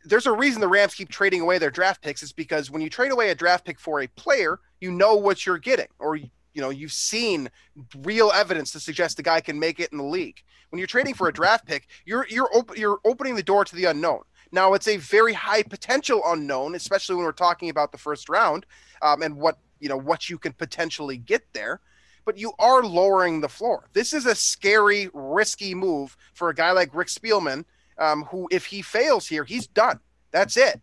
[0.05, 2.89] there's a reason the Rams keep trading away their draft picks is because when you
[2.89, 6.31] trade away a draft pick for a player, you know what you're getting, or you
[6.57, 7.51] know you've seen
[7.99, 10.43] real evidence to suggest the guy can make it in the league.
[10.71, 13.77] When you're trading for a draft pick, you're you're op- you're opening the door to
[13.77, 14.23] the unknown.
[14.53, 18.67] Now it's a very high potential unknown, especially when we're talking about the first round
[19.03, 21.81] um, and what you know what you can potentially get there.
[22.25, 23.91] But you are lowering the floor.
[23.93, 27.67] This is a scary, risky move for a guy like Rick Spielman
[27.99, 30.01] um, who, if he fails here, he's done.
[30.31, 30.81] That's it.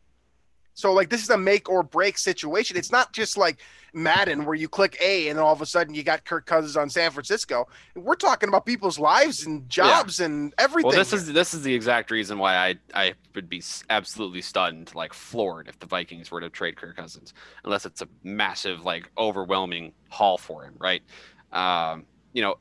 [0.74, 2.78] So, like, this is a make or break situation.
[2.78, 3.60] It's not just like
[3.94, 6.90] Madden where you click A and all of a sudden you got Kirk Cousins on
[6.90, 7.68] San Francisco.
[7.94, 10.28] We're talking about people's lives and jobs yeah.
[10.28, 10.88] and everything.
[10.88, 11.20] Well, this here.
[11.20, 15.68] is this is the exact reason why I I would be absolutely stunned, like floored,
[15.68, 17.34] if the Vikings were to trade Kirk Cousins,
[17.66, 21.02] unless it's a massive, like, overwhelming haul for him, right?
[21.52, 22.56] Um, you know,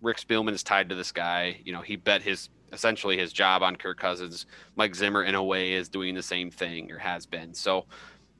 [0.00, 1.60] Rick Spielman is tied to this guy.
[1.62, 4.46] You know, he bet his essentially his job on Kirk Cousins.
[4.76, 7.54] Mike Zimmer, in a way, is doing the same thing or has been.
[7.54, 7.86] So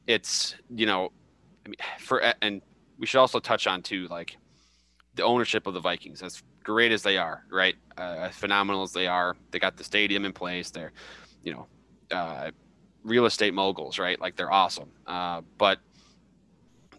[0.06, 1.12] it's you know,
[1.64, 2.62] I mean, for and
[2.98, 4.36] we should also touch on too, like
[5.14, 6.22] the ownership of the Vikings.
[6.22, 7.74] As great as they are, right?
[7.98, 10.70] Uh, as phenomenal as they are, they got the stadium in place.
[10.70, 10.92] They're,
[11.42, 11.66] you know,
[12.10, 12.50] uh,
[13.04, 14.20] real estate moguls, right?
[14.20, 14.90] Like they're awesome.
[15.06, 15.78] Uh, but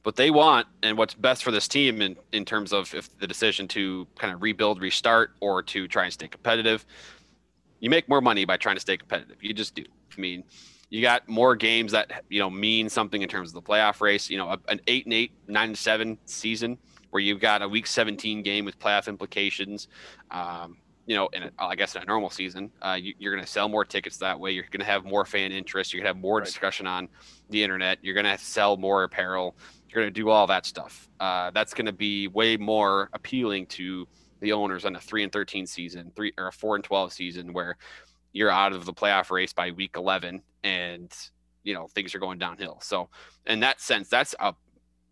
[0.03, 3.27] what they want and what's best for this team in, in terms of if the
[3.27, 6.85] decision to kind of rebuild, restart, or to try and stay competitive,
[7.81, 9.43] you make more money by trying to stay competitive.
[9.43, 9.83] You just do.
[10.17, 10.45] I mean,
[10.89, 14.29] you got more games that you know mean something in terms of the playoff race.
[14.29, 16.77] You know, an eight and eight, nine and seven season
[17.09, 19.89] where you've got a week 17 game with playoff implications.
[20.31, 23.43] Um, you know, in a, I guess in a normal season, uh, you, are going
[23.43, 24.51] to sell more tickets that way.
[24.51, 25.93] You're going to have more fan interest.
[25.93, 26.45] You're going to have more right.
[26.45, 27.09] discussion on
[27.49, 27.97] the internet.
[28.01, 29.57] You're going to sell more apparel.
[29.89, 31.09] You're going to do all that stuff.
[31.19, 34.07] Uh, that's going to be way more appealing to
[34.41, 37.53] the owners on a three and thirteen season, three or a four and twelve season,
[37.53, 37.77] where
[38.33, 41.15] you're out of the playoff race by week eleven, and
[41.63, 42.79] you know things are going downhill.
[42.81, 43.09] So,
[43.45, 44.53] in that sense, that's a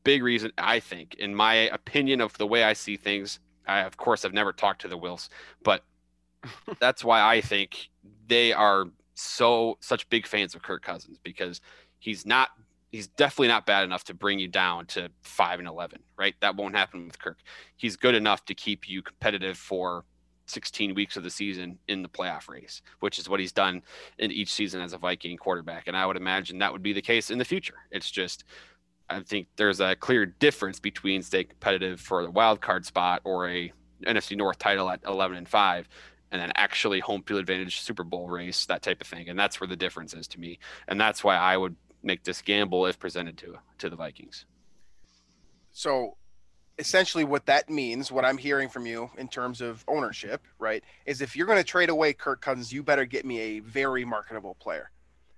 [0.03, 3.39] big reason I think, in my opinion of the way I see things.
[3.67, 5.29] I, of course, I've never talked to the Wilfs,
[5.63, 5.83] but
[6.79, 7.89] that's why I think
[8.27, 11.61] they are so such big fans of Kirk Cousins because
[11.99, 12.49] he's not
[12.91, 16.35] he's definitely not bad enough to bring you down to five and eleven, right?
[16.41, 17.39] That won't happen with Kirk.
[17.77, 20.05] He's good enough to keep you competitive for
[20.47, 23.83] 16 weeks of the season in the playoff race, which is what he's done
[24.17, 25.87] in each season as a Viking quarterback.
[25.87, 27.75] And I would imagine that would be the case in the future.
[27.91, 28.43] It's just
[29.09, 33.49] I think there's a clear difference between staying competitive for the wild card spot or
[33.49, 33.71] a
[34.05, 35.89] NFC North title at 11 and 5
[36.31, 39.29] and then actually home field advantage Super Bowl race, that type of thing.
[39.29, 40.59] And that's where the difference is to me.
[40.87, 44.45] And that's why I would make this gamble if presented to to the Vikings.
[45.71, 46.17] So
[46.79, 51.21] essentially what that means, what I'm hearing from you in terms of ownership, right, is
[51.21, 54.55] if you're going to trade away Kirk Cousins, you better get me a very marketable
[54.55, 54.89] player.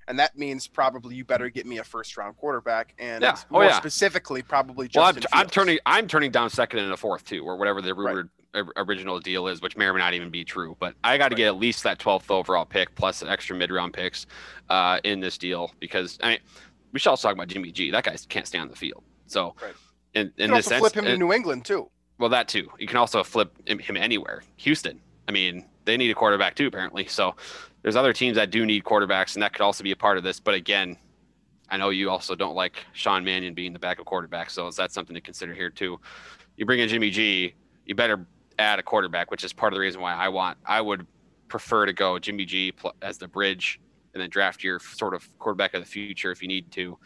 [0.07, 3.35] And that means probably you better get me a first round quarterback, and yeah.
[3.37, 3.77] oh, more yeah.
[3.77, 5.21] specifically, probably Justin.
[5.21, 7.93] Well, I'm, I'm, turning I'm turning down second and a fourth too, or whatever the
[7.93, 10.75] rumored original deal is, which may or may not even be true.
[10.79, 11.37] But I got to right.
[11.37, 14.25] get at least that 12th overall pick plus an extra mid round picks
[14.69, 16.39] uh, in this deal because I mean
[16.91, 17.91] we should also talk about Jimmy G.
[17.91, 19.03] That guy can't stay on the field.
[19.27, 19.73] So right.
[20.13, 21.89] in, in this sense, flip him to New England too.
[22.17, 22.69] Well, that too.
[22.77, 24.43] You can also flip him anywhere.
[24.57, 24.99] Houston.
[25.27, 27.07] I mean, they need a quarterback too, apparently.
[27.07, 27.35] So
[27.81, 30.23] there's other teams that do need quarterbacks, and that could also be a part of
[30.23, 30.39] this.
[30.39, 30.97] But again,
[31.69, 34.91] I know you also don't like Sean Mannion being the backup quarterback, so is that
[34.91, 35.99] something to consider here too?
[36.57, 38.25] You bring in Jimmy G, you better
[38.61, 40.57] add a quarterback, which is part of the reason why I want.
[40.65, 41.05] I would
[41.47, 43.79] prefer to go Jimmy G as the bridge,
[44.13, 46.97] and then draft your sort of quarterback of the future if you need to.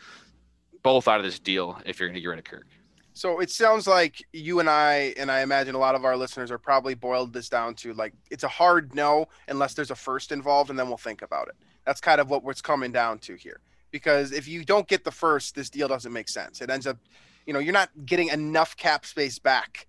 [0.84, 2.68] Both out of this deal if you're going to get rid of Kirk.
[3.14, 6.52] So it sounds like you and I, and I imagine a lot of our listeners
[6.52, 10.32] are probably boiled this down to like it's a hard no unless there's a first
[10.32, 11.56] involved, and then we'll think about it.
[11.86, 13.62] That's kind of what what's coming down to here.
[13.92, 16.62] Because if you don't get the first, this deal doesn't make sense.
[16.62, 16.98] It ends up,
[17.46, 19.88] you know, you're not getting enough cap space back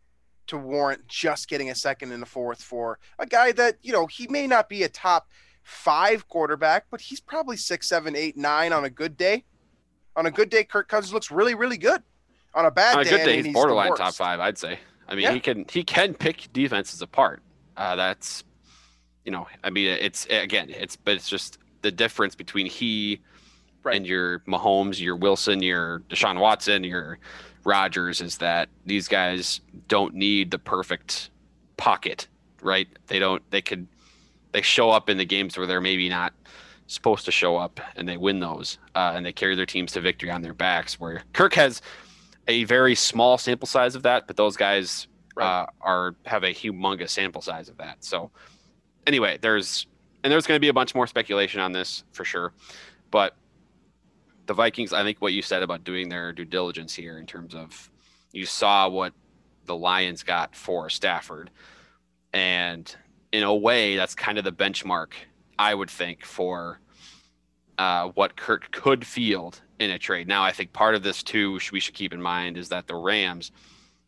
[0.48, 4.06] to warrant just getting a second and a fourth for a guy that, you know,
[4.06, 5.28] he may not be a top
[5.62, 9.44] five quarterback, but he's probably six, seven, eight, nine on a good day.
[10.14, 12.02] On a good day, Kirk Cousins looks really, really good.
[12.54, 14.56] On a bad On a day, good I day, mean, he's borderline top five, I'd
[14.58, 14.78] say.
[15.08, 15.32] I mean, Yeah.
[15.32, 17.42] he can he can pick defenses apart.
[17.76, 18.44] Uh, that's,
[19.24, 23.20] you know, I mean, it's again, it's but it's just the difference between he
[23.82, 23.94] Right.
[23.96, 27.18] and your Mahomes, your Wilson, your Deshaun Watson, your
[27.66, 31.30] Rodgers is that these guys don't need the perfect
[31.76, 32.28] pocket,
[32.62, 32.86] right?
[33.08, 33.42] They don't.
[33.50, 33.86] They could
[34.52, 36.32] they show up in the games where they're maybe not
[36.86, 40.00] supposed to show up, and they win those, uh, and they carry their teams to
[40.00, 41.00] victory on their backs.
[41.00, 41.82] Where Kirk has
[42.46, 45.62] a very small sample size of that, but those guys Right.
[45.62, 48.02] uh, are have a humongous sample size of that.
[48.04, 48.30] So
[49.06, 49.86] anyway, there's
[50.24, 52.52] and there's going to be a bunch more speculation on this for sure,
[53.10, 53.34] but
[54.46, 57.54] the Vikings, I think what you said about doing their due diligence here in terms
[57.54, 57.90] of
[58.32, 59.12] you saw what
[59.64, 61.50] the Lions got for Stafford,
[62.32, 62.94] and
[63.32, 65.12] in a way, that's kind of the benchmark
[65.58, 66.80] I would think for
[67.78, 70.28] uh, what Kirk could field in a trade.
[70.28, 72.94] Now, I think part of this too we should keep in mind is that the
[72.94, 73.52] Rams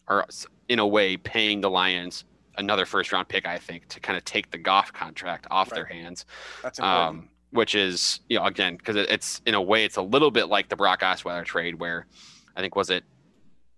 [0.06, 0.26] are
[0.68, 2.24] in a way paying the Lions
[2.56, 3.46] another first round pick.
[3.46, 6.24] I think to kind of take the Goff contract off their hands
[6.62, 7.20] That's important.
[7.20, 10.30] um, which is you know again because it, it's in a way it's a little
[10.30, 12.06] bit like the Brock Osweiler trade where
[12.56, 13.04] I think was it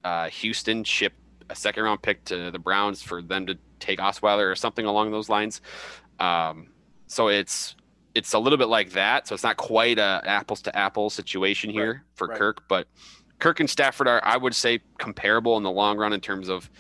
[0.04, 1.16] uh, Houston shipped
[1.50, 5.10] a second round pick to the Browns for them to take Osweiler or something along
[5.10, 5.60] those lines.
[6.18, 6.68] Um,
[7.06, 7.76] so it's
[8.14, 9.28] it's a little bit like that.
[9.28, 12.38] So it's not quite a apples to apples situation here Right, for right.
[12.38, 12.88] Kirk, but
[13.38, 16.70] Kirk and Stafford are I would say comparable in the long run in terms of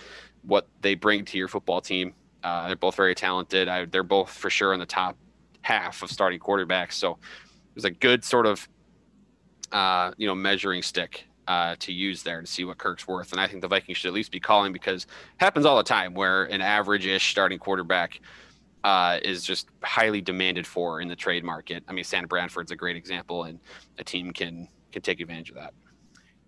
[0.42, 2.14] what they bring to your football team.
[2.42, 3.68] Uh, they're both very talented.
[3.68, 5.16] I, they're both for sure on the top
[5.62, 6.92] half of starting quarterbacks.
[6.92, 8.68] So it was a good sort of
[9.72, 13.32] uh, you know measuring stick uh, to use there to see what Kirk's worth.
[13.32, 15.06] And I think the Vikings should at least be calling because
[15.38, 18.20] happens all the time where an average-ish starting quarterback
[18.84, 21.82] uh, is just highly demanded for in the trade market.
[21.88, 23.58] I mean, Sam Bradford's a great example, and
[23.98, 25.74] a team can can take advantage of that.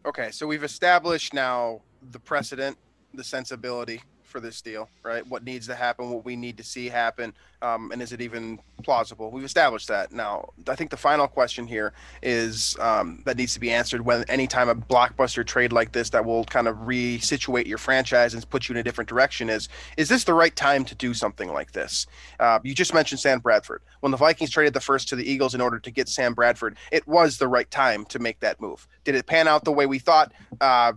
[0.05, 2.77] Okay, so we've established now the precedent,
[3.15, 5.25] the sensibility for this deal, right?
[5.29, 8.59] What needs to happen, what we need to see happen, um, and is it even
[8.83, 9.31] plausible?
[9.31, 10.11] We've established that.
[10.11, 11.93] Now, I think the final question here
[12.23, 16.25] is um, that needs to be answered when anytime a blockbuster trade like this that
[16.25, 20.09] will kind of resituate your franchise and put you in a different direction is is
[20.09, 22.07] this the right time to do something like this?
[22.41, 23.83] Uh, you just mentioned Sam Bradford.
[24.01, 26.77] When the Vikings traded the first to the Eagles in order to get Sam Bradford,
[26.91, 28.89] it was the right time to make that move.
[29.05, 30.33] Did it pan out the way we thought?
[30.61, 30.95] Uh,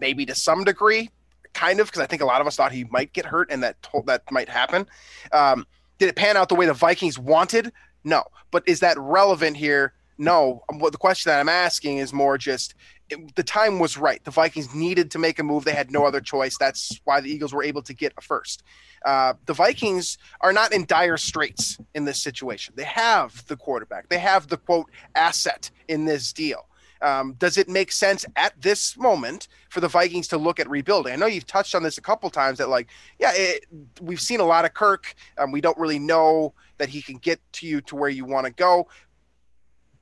[0.00, 1.10] maybe to some degree,
[1.54, 3.62] kind of, because I think a lot of us thought he might get hurt and
[3.62, 4.86] that to- that might happen.
[5.32, 5.66] Um,
[5.98, 7.72] did it pan out the way the Vikings wanted?
[8.04, 8.24] No.
[8.50, 9.92] But is that relevant here?
[10.16, 10.62] No.
[10.70, 12.74] What the question that I'm asking is more just
[13.10, 14.22] it, the time was right.
[14.24, 15.64] The Vikings needed to make a move.
[15.64, 16.56] They had no other choice.
[16.58, 18.62] That's why the Eagles were able to get a first.
[19.04, 22.74] Uh, the Vikings are not in dire straits in this situation.
[22.76, 24.08] They have the quarterback.
[24.08, 26.66] They have the quote asset in this deal.
[27.00, 31.12] Um, does it make sense at this moment for the Vikings to look at rebuilding?
[31.12, 33.66] I know you've touched on this a couple times that, like, yeah, it,
[34.00, 35.14] we've seen a lot of Kirk.
[35.38, 38.46] Um, we don't really know that he can get to you to where you want
[38.46, 38.88] to go.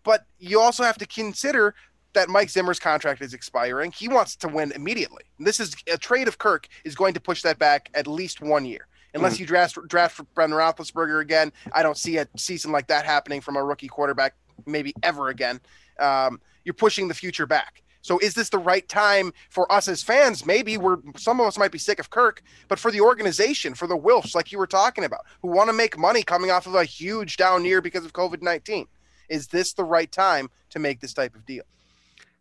[0.04, 1.74] But you also have to consider
[2.14, 3.92] that Mike Zimmer's contract is expiring.
[3.92, 5.24] He wants to win immediately.
[5.38, 8.40] And this is a trade of Kirk is going to push that back at least
[8.40, 8.87] one year.
[9.14, 13.06] Unless you draft draft for Brendan Roethlisberger again, I don't see a season like that
[13.06, 14.35] happening from a rookie quarterback
[14.66, 15.61] maybe ever again.
[15.98, 17.83] Um, you're pushing the future back.
[18.02, 20.44] So is this the right time for us as fans?
[20.44, 23.88] Maybe we're some of us might be sick of Kirk, but for the organization, for
[23.88, 26.74] the Wilfs, like you were talking about, who want to make money coming off of
[26.74, 28.87] a huge down year because of COVID nineteen,
[29.29, 31.64] is this the right time to make this type of deal?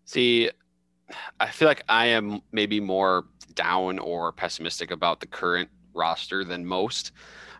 [0.04, 0.52] See,
[1.40, 6.66] I feel like I am maybe more down or pessimistic about the current roster than
[6.66, 7.12] most.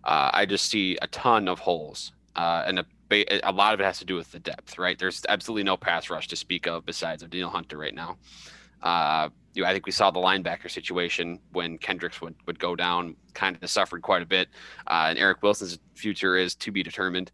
[0.04, 3.84] Uh, I just see a ton of holes, uh, and a, a lot of it
[3.84, 4.78] has to do with the depth.
[4.78, 8.18] Right, there's absolutely no pass rush to speak of besides of Danielle Hunter right now.
[8.82, 12.76] Uh, you know, I think we saw the linebacker situation when Kendricks would, would go
[12.76, 14.50] down, kind of suffered quite a bit,
[14.88, 17.32] uh, and Eric Wilson's future is to be determined.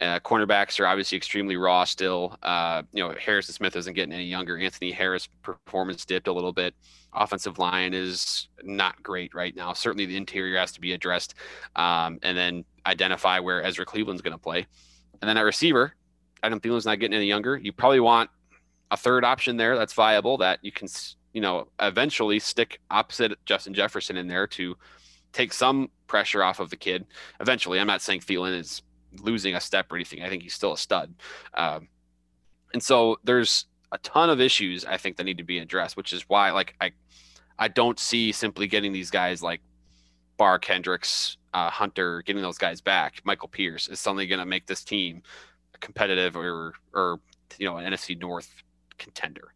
[0.00, 2.34] Uh, cornerbacks are obviously extremely raw still.
[2.42, 4.58] Uh, you know, Harrison Smith isn't getting any younger.
[4.58, 6.74] Anthony Harris' performance dipped a little bit.
[7.12, 9.74] Offensive line is not great right now.
[9.74, 11.34] Certainly, the interior has to be addressed,
[11.76, 14.66] um, and then identify where Ezra Cleveland's going to play.
[15.20, 15.94] And then at receiver,
[16.42, 17.56] Adam Thielen's not getting any younger.
[17.56, 18.30] You probably want
[18.90, 20.88] a third option there that's viable that you can,
[21.32, 24.76] you know, eventually stick opposite Justin Jefferson in there to
[25.32, 27.06] take some pressure off of the kid.
[27.40, 28.82] Eventually, I'm not saying Thielen is
[29.18, 30.22] losing a step or anything.
[30.22, 31.14] I think he's still a stud.
[31.54, 31.88] Um,
[32.72, 36.12] and so there's a ton of issues I think that need to be addressed, which
[36.12, 36.92] is why like I
[37.58, 39.60] I don't see simply getting these guys like
[40.36, 44.66] Barr Kendricks, uh, Hunter, getting those guys back, Michael Pierce is suddenly going to make
[44.66, 45.22] this team
[45.80, 47.20] competitive or or
[47.58, 48.62] you know an NFC North
[48.98, 49.54] contender.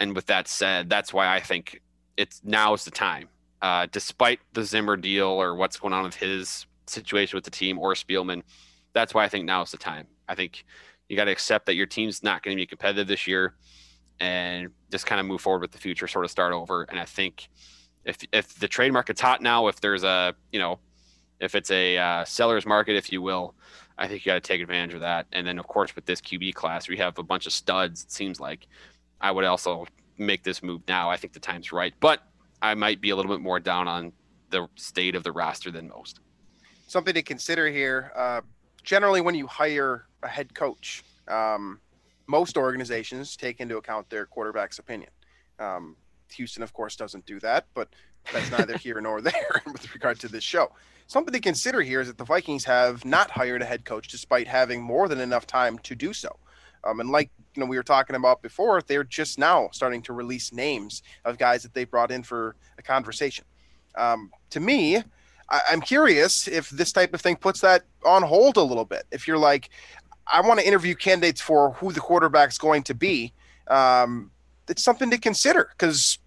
[0.00, 1.80] And with that said, that's why I think
[2.16, 3.28] it's now is the time.
[3.60, 7.78] Uh, despite the Zimmer deal or what's going on with his situation with the team
[7.78, 8.42] or Spielman,
[8.92, 10.06] that's why I think now is the time.
[10.28, 10.64] I think
[11.08, 13.54] you got to accept that your team's not going to be competitive this year
[14.18, 16.82] and just kind of move forward with the future, sort of start over.
[16.82, 17.48] And I think
[18.04, 20.80] if if the trade market's hot now, if there's a you know,
[21.42, 23.54] if it's a uh, seller's market, if you will,
[23.98, 25.26] I think you got to take advantage of that.
[25.32, 28.04] And then of course with this QB class, we have a bunch of studs.
[28.04, 28.68] It seems like
[29.20, 29.86] I would also
[30.18, 31.10] make this move now.
[31.10, 32.22] I think the time's right, but
[32.62, 34.12] I might be a little bit more down on
[34.50, 36.20] the state of the roster than most.
[36.86, 38.12] Something to consider here.
[38.14, 38.42] Uh,
[38.84, 41.80] generally, when you hire a head coach, um,
[42.28, 45.10] most organizations take into account their quarterback's opinion.
[45.58, 45.96] Um,
[46.34, 47.88] Houston, of course, doesn't do that, but
[48.32, 50.70] that's neither here nor there with regard to this show.
[51.06, 54.48] Something to consider here is that the Vikings have not hired a head coach despite
[54.48, 56.36] having more than enough time to do so.
[56.84, 60.12] Um, and like you know we were talking about before, they're just now starting to
[60.12, 63.44] release names of guys that they brought in for a conversation.
[63.96, 64.96] Um, to me,
[65.48, 69.04] I, I'm curious if this type of thing puts that on hold a little bit.
[69.12, 69.70] If you're like,
[70.26, 73.32] I want to interview candidates for who the quarterback's going to be,
[73.68, 74.30] um,
[74.68, 76.18] it's something to consider because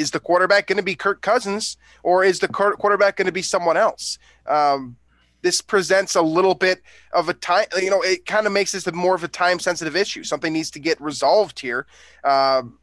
[0.00, 3.42] is the quarterback going to be Kirk Cousins or is the quarterback going to be
[3.42, 4.18] someone else?
[4.46, 4.96] Um,
[5.42, 6.82] this presents a little bit
[7.12, 9.96] of a time, you know, it kind of makes this more of a time sensitive
[9.96, 10.24] issue.
[10.24, 11.86] Something needs to get resolved here.
[12.24, 12.78] Um,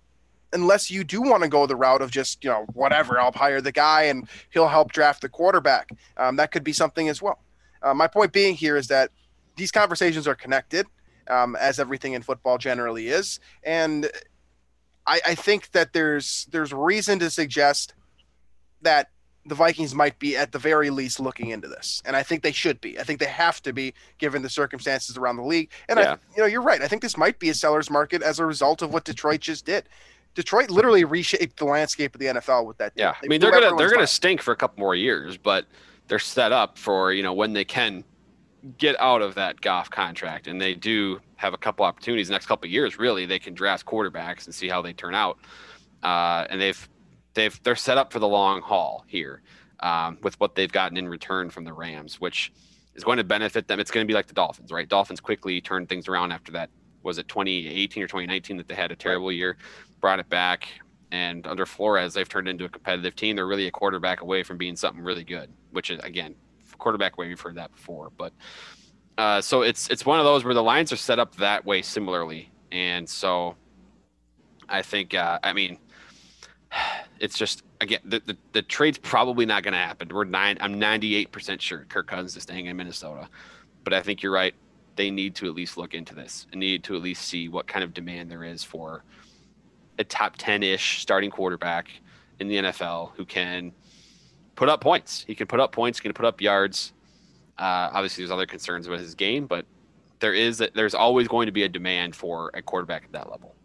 [0.54, 3.62] unless you do want to go the route of just, you know, whatever, I'll hire
[3.62, 5.90] the guy and he'll help draft the quarterback.
[6.18, 7.40] Um, that could be something as well.
[7.82, 9.12] Uh, my point being here is that
[9.56, 10.86] these conversations are connected,
[11.30, 13.40] um, as everything in football generally is.
[13.64, 14.10] And
[15.08, 17.94] I, I think that there's there's reason to suggest
[18.82, 19.10] that
[19.46, 22.52] the Vikings might be at the very least looking into this, and I think they
[22.52, 23.00] should be.
[23.00, 25.72] I think they have to be given the circumstances around the league.
[25.88, 26.14] And yeah.
[26.14, 26.82] I, you know, you're right.
[26.82, 29.66] I think this might be a seller's market as a result of what Detroit just
[29.66, 29.88] did.
[30.36, 32.92] Detroit literally reshaped the landscape of the NFL with that.
[32.96, 35.66] Yeah, I mean they're gonna they're gonna stink for a couple more years, but
[36.08, 38.04] they're set up for you know when they can
[38.78, 42.68] get out of that Goff contract, and they do have a couple opportunities next couple
[42.70, 42.98] years.
[42.98, 45.38] Really, they can draft quarterbacks and see how they turn out.
[46.04, 46.90] Uh, and they've
[47.34, 49.42] they've they're set up for the long haul here
[49.80, 52.52] um, with what they've gotten in return from the Rams, which
[52.96, 53.80] is going to benefit them.
[53.80, 54.88] It's going to be like the Dolphins, right?
[54.88, 56.70] Dolphins quickly turned things around after that.
[57.04, 59.58] Was it 2018 or 2019 that they had a terrible year?
[60.02, 60.68] Brought it back,
[61.12, 63.36] and under Flores, they've turned into a competitive team.
[63.36, 66.36] They're really a quarterback away from being something really good, which is again
[66.78, 67.28] quarterback way.
[67.28, 68.34] We've heard that before, but
[69.18, 71.82] uh, so it's it's one of those where the Lions are set up that way
[71.82, 73.56] similarly, and so
[74.70, 75.78] I think uh, I mean
[77.20, 80.10] it's just again the, the, the trade's probably not going to happen.
[80.10, 80.58] We're nine.
[80.62, 83.28] I'm 98 percent sure Kirk Cousins is staying in Minnesota,
[83.84, 84.54] but I think you're right.
[84.96, 87.68] They need to at least look into this and need to at least see what
[87.68, 89.04] kind of demand there is for
[90.00, 91.90] a top 10 ish starting quarterback
[92.40, 93.72] in the NFL who can
[94.58, 95.24] put up points.
[95.26, 96.00] He can put up points.
[96.00, 96.92] He can put up yards.
[97.58, 99.66] Uh, obviously, there's other concerns with his game, but
[100.20, 103.56] there is there's always going to be a demand for a quarterback at that level.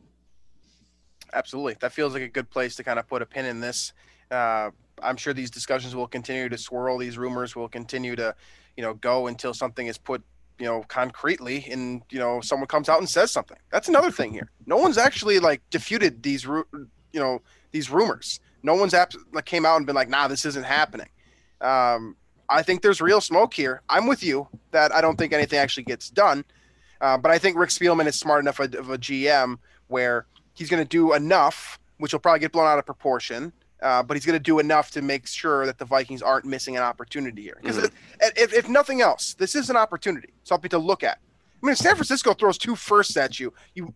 [1.32, 3.93] Absolutely, that feels like a good place to kind of put a pin in this.
[4.30, 4.70] Uh,
[5.03, 6.99] I'm sure these discussions will continue to swirl.
[6.99, 8.34] These rumors will continue to,
[8.76, 10.22] you know, go until something is put,
[10.59, 13.57] you know, concretely, and you know, someone comes out and says something.
[13.70, 14.51] That's another thing here.
[14.66, 16.66] No one's actually like defuted these, you
[17.14, 17.40] know,
[17.72, 18.40] these rumors.
[18.62, 21.08] No one's ap- like came out and been like, "Nah, this isn't happening."
[21.60, 22.16] Um,
[22.48, 23.82] I think there's real smoke here.
[23.88, 26.44] I'm with you that I don't think anything actually gets done,
[27.00, 29.58] uh, but I think Rick Spielman is smart enough of a GM
[29.88, 33.52] where he's going to do enough, which will probably get blown out of proportion.
[33.80, 36.76] Uh, but he's going to do enough to make sure that the Vikings aren't missing
[36.76, 37.58] an opportunity here.
[37.60, 38.26] Because mm-hmm.
[38.36, 41.18] if, if nothing else, this is an opportunity, something to look at.
[41.62, 43.52] I mean, if San Francisco throws two firsts at you.
[43.74, 43.94] You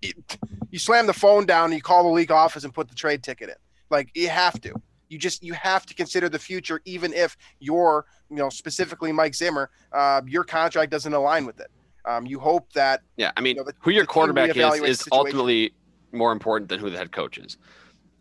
[0.70, 3.22] you slam the phone down and you call the league office and put the trade
[3.22, 3.54] ticket in.
[3.90, 4.74] Like you have to.
[5.08, 9.34] You just you have to consider the future, even if your you know specifically Mike
[9.34, 11.70] Zimmer, uh, your contract doesn't align with it.
[12.04, 15.74] Um, you hope that yeah, I mean, the, who your quarterback is is ultimately
[16.12, 17.56] more important than who the head coach is.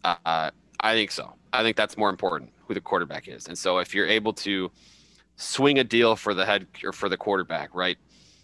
[0.03, 1.33] Uh, I think so.
[1.53, 3.47] I think that's more important who the quarterback is.
[3.47, 4.71] And so if you're able to
[5.35, 7.97] swing a deal for the head or for the quarterback, right,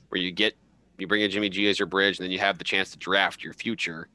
[0.09, 0.55] where you get
[0.97, 2.97] you bring in Jimmy G as your bridge, and then you have the chance to
[2.97, 4.07] draft your future.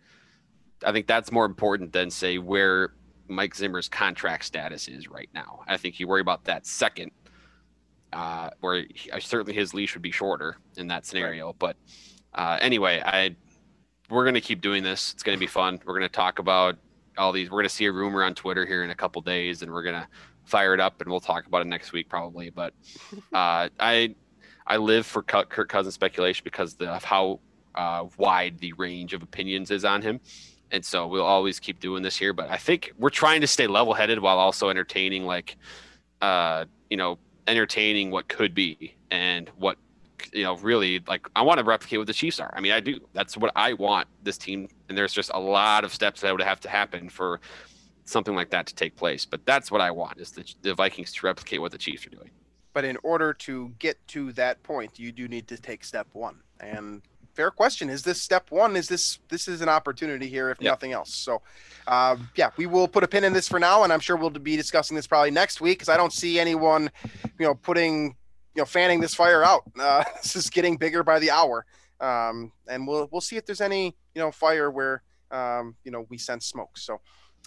[0.87, 2.95] I think that's more important than say where
[3.29, 5.63] Mike Zimmer's contract status is right now.
[5.69, 7.13] I think you worry about that second.
[8.13, 11.49] uh, where he, uh, certainly his leash would be shorter in that scenario.
[11.49, 11.57] Right.
[11.59, 11.77] But
[12.35, 13.37] uh, anyway, I
[14.11, 15.13] we're gonna keep doing this.
[15.15, 15.81] It's gonna be fun.
[15.87, 16.79] We're gonna talk about
[17.19, 17.51] all these.
[17.51, 20.09] We're gonna see a rumor on Twitter here in a couple days, and we're gonna
[20.45, 22.51] fire it up, and we'll talk about it next week probably.
[22.51, 22.75] But
[23.33, 24.15] uh, I
[24.67, 27.41] I live for Kirk Cousins speculation because of how
[27.77, 30.21] uh, wide the range of opinions is on him.
[30.71, 32.33] And so we'll always keep doing this here.
[32.33, 35.57] But I think we're trying to stay level headed while also entertaining, like,
[36.21, 39.79] uh, you know, entertaining what could be and what,
[40.33, 42.53] you know, really like I want to replicate what the Chiefs are.
[42.57, 42.99] I mean, I do.
[43.13, 44.69] That's what I want this team.
[44.89, 47.41] And there's just a lot of steps that would have to happen for
[48.05, 49.25] something like that to take place.
[49.25, 52.11] But that's what I want is the, the Vikings to replicate what the Chiefs are
[52.11, 52.31] doing.
[52.73, 56.41] But in order to get to that point, you do need to take step one.
[56.61, 57.03] And
[57.37, 57.91] fair question.
[57.91, 58.75] Is this step one?
[58.75, 60.73] Is this this is an opportunity here, if yep.
[60.73, 61.15] nothing else?
[61.15, 61.43] So,
[61.87, 64.31] uh, yeah, we will put a pin in this for now, and I'm sure we'll
[64.31, 66.91] be discussing this probably next week because I don't see anyone,
[67.39, 68.17] you know, putting,
[68.55, 69.63] you know, fanning this fire out.
[69.79, 71.67] Uh, this is getting bigger by the hour,
[72.01, 76.07] um, and we'll we'll see if there's any, you know, fire where, um, you know,
[76.09, 76.77] we sense smoke.
[76.79, 77.01] So.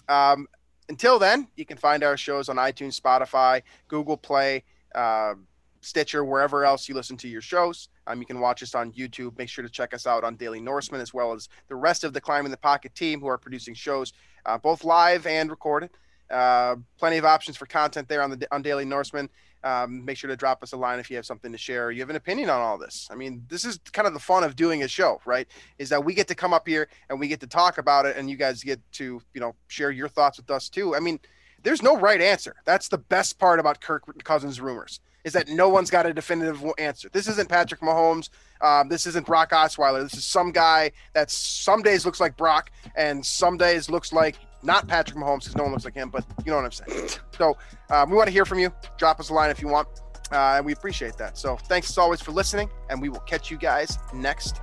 [0.08, 0.46] Um,
[0.88, 5.34] until then, you can find our shows on iTunes, Spotify, Google Play, uh,
[5.82, 7.88] Stitcher, wherever else you listen to your shows.
[8.10, 9.38] Um, you can watch us on YouTube.
[9.38, 12.12] Make sure to check us out on Daily Norseman as well as the rest of
[12.12, 14.12] the Climbing the Pocket team who are producing shows
[14.46, 15.90] uh, both live and recorded.
[16.30, 19.28] Uh, plenty of options for content there on the on Daily Norseman.
[19.62, 22.00] Um, make sure to drop us a line if you have something to share you
[22.00, 23.08] have an opinion on all this.
[23.10, 25.46] I mean, this is kind of the fun of doing a show, right?
[25.78, 28.16] Is that we get to come up here and we get to talk about it,
[28.16, 30.94] and you guys get to you know share your thoughts with us too.
[30.94, 31.20] I mean,
[31.62, 32.56] there's no right answer.
[32.64, 36.64] That's the best part about Kirk Cousins rumors is that no one's got a definitive
[36.78, 37.08] answer.
[37.10, 38.30] This isn't Patrick Mahomes.
[38.60, 40.02] Um, this isn't Brock Osweiler.
[40.02, 44.36] This is some guy that some days looks like Brock and some days looks like
[44.62, 47.08] not Patrick Mahomes because no one looks like him, but you know what I'm saying.
[47.36, 47.56] So
[47.90, 48.72] um, we want to hear from you.
[48.98, 49.88] Drop us a line if you want.
[50.32, 51.36] Uh, and we appreciate that.
[51.36, 54.60] So thanks as always for listening, and we will catch you guys next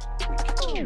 [0.67, 0.85] week.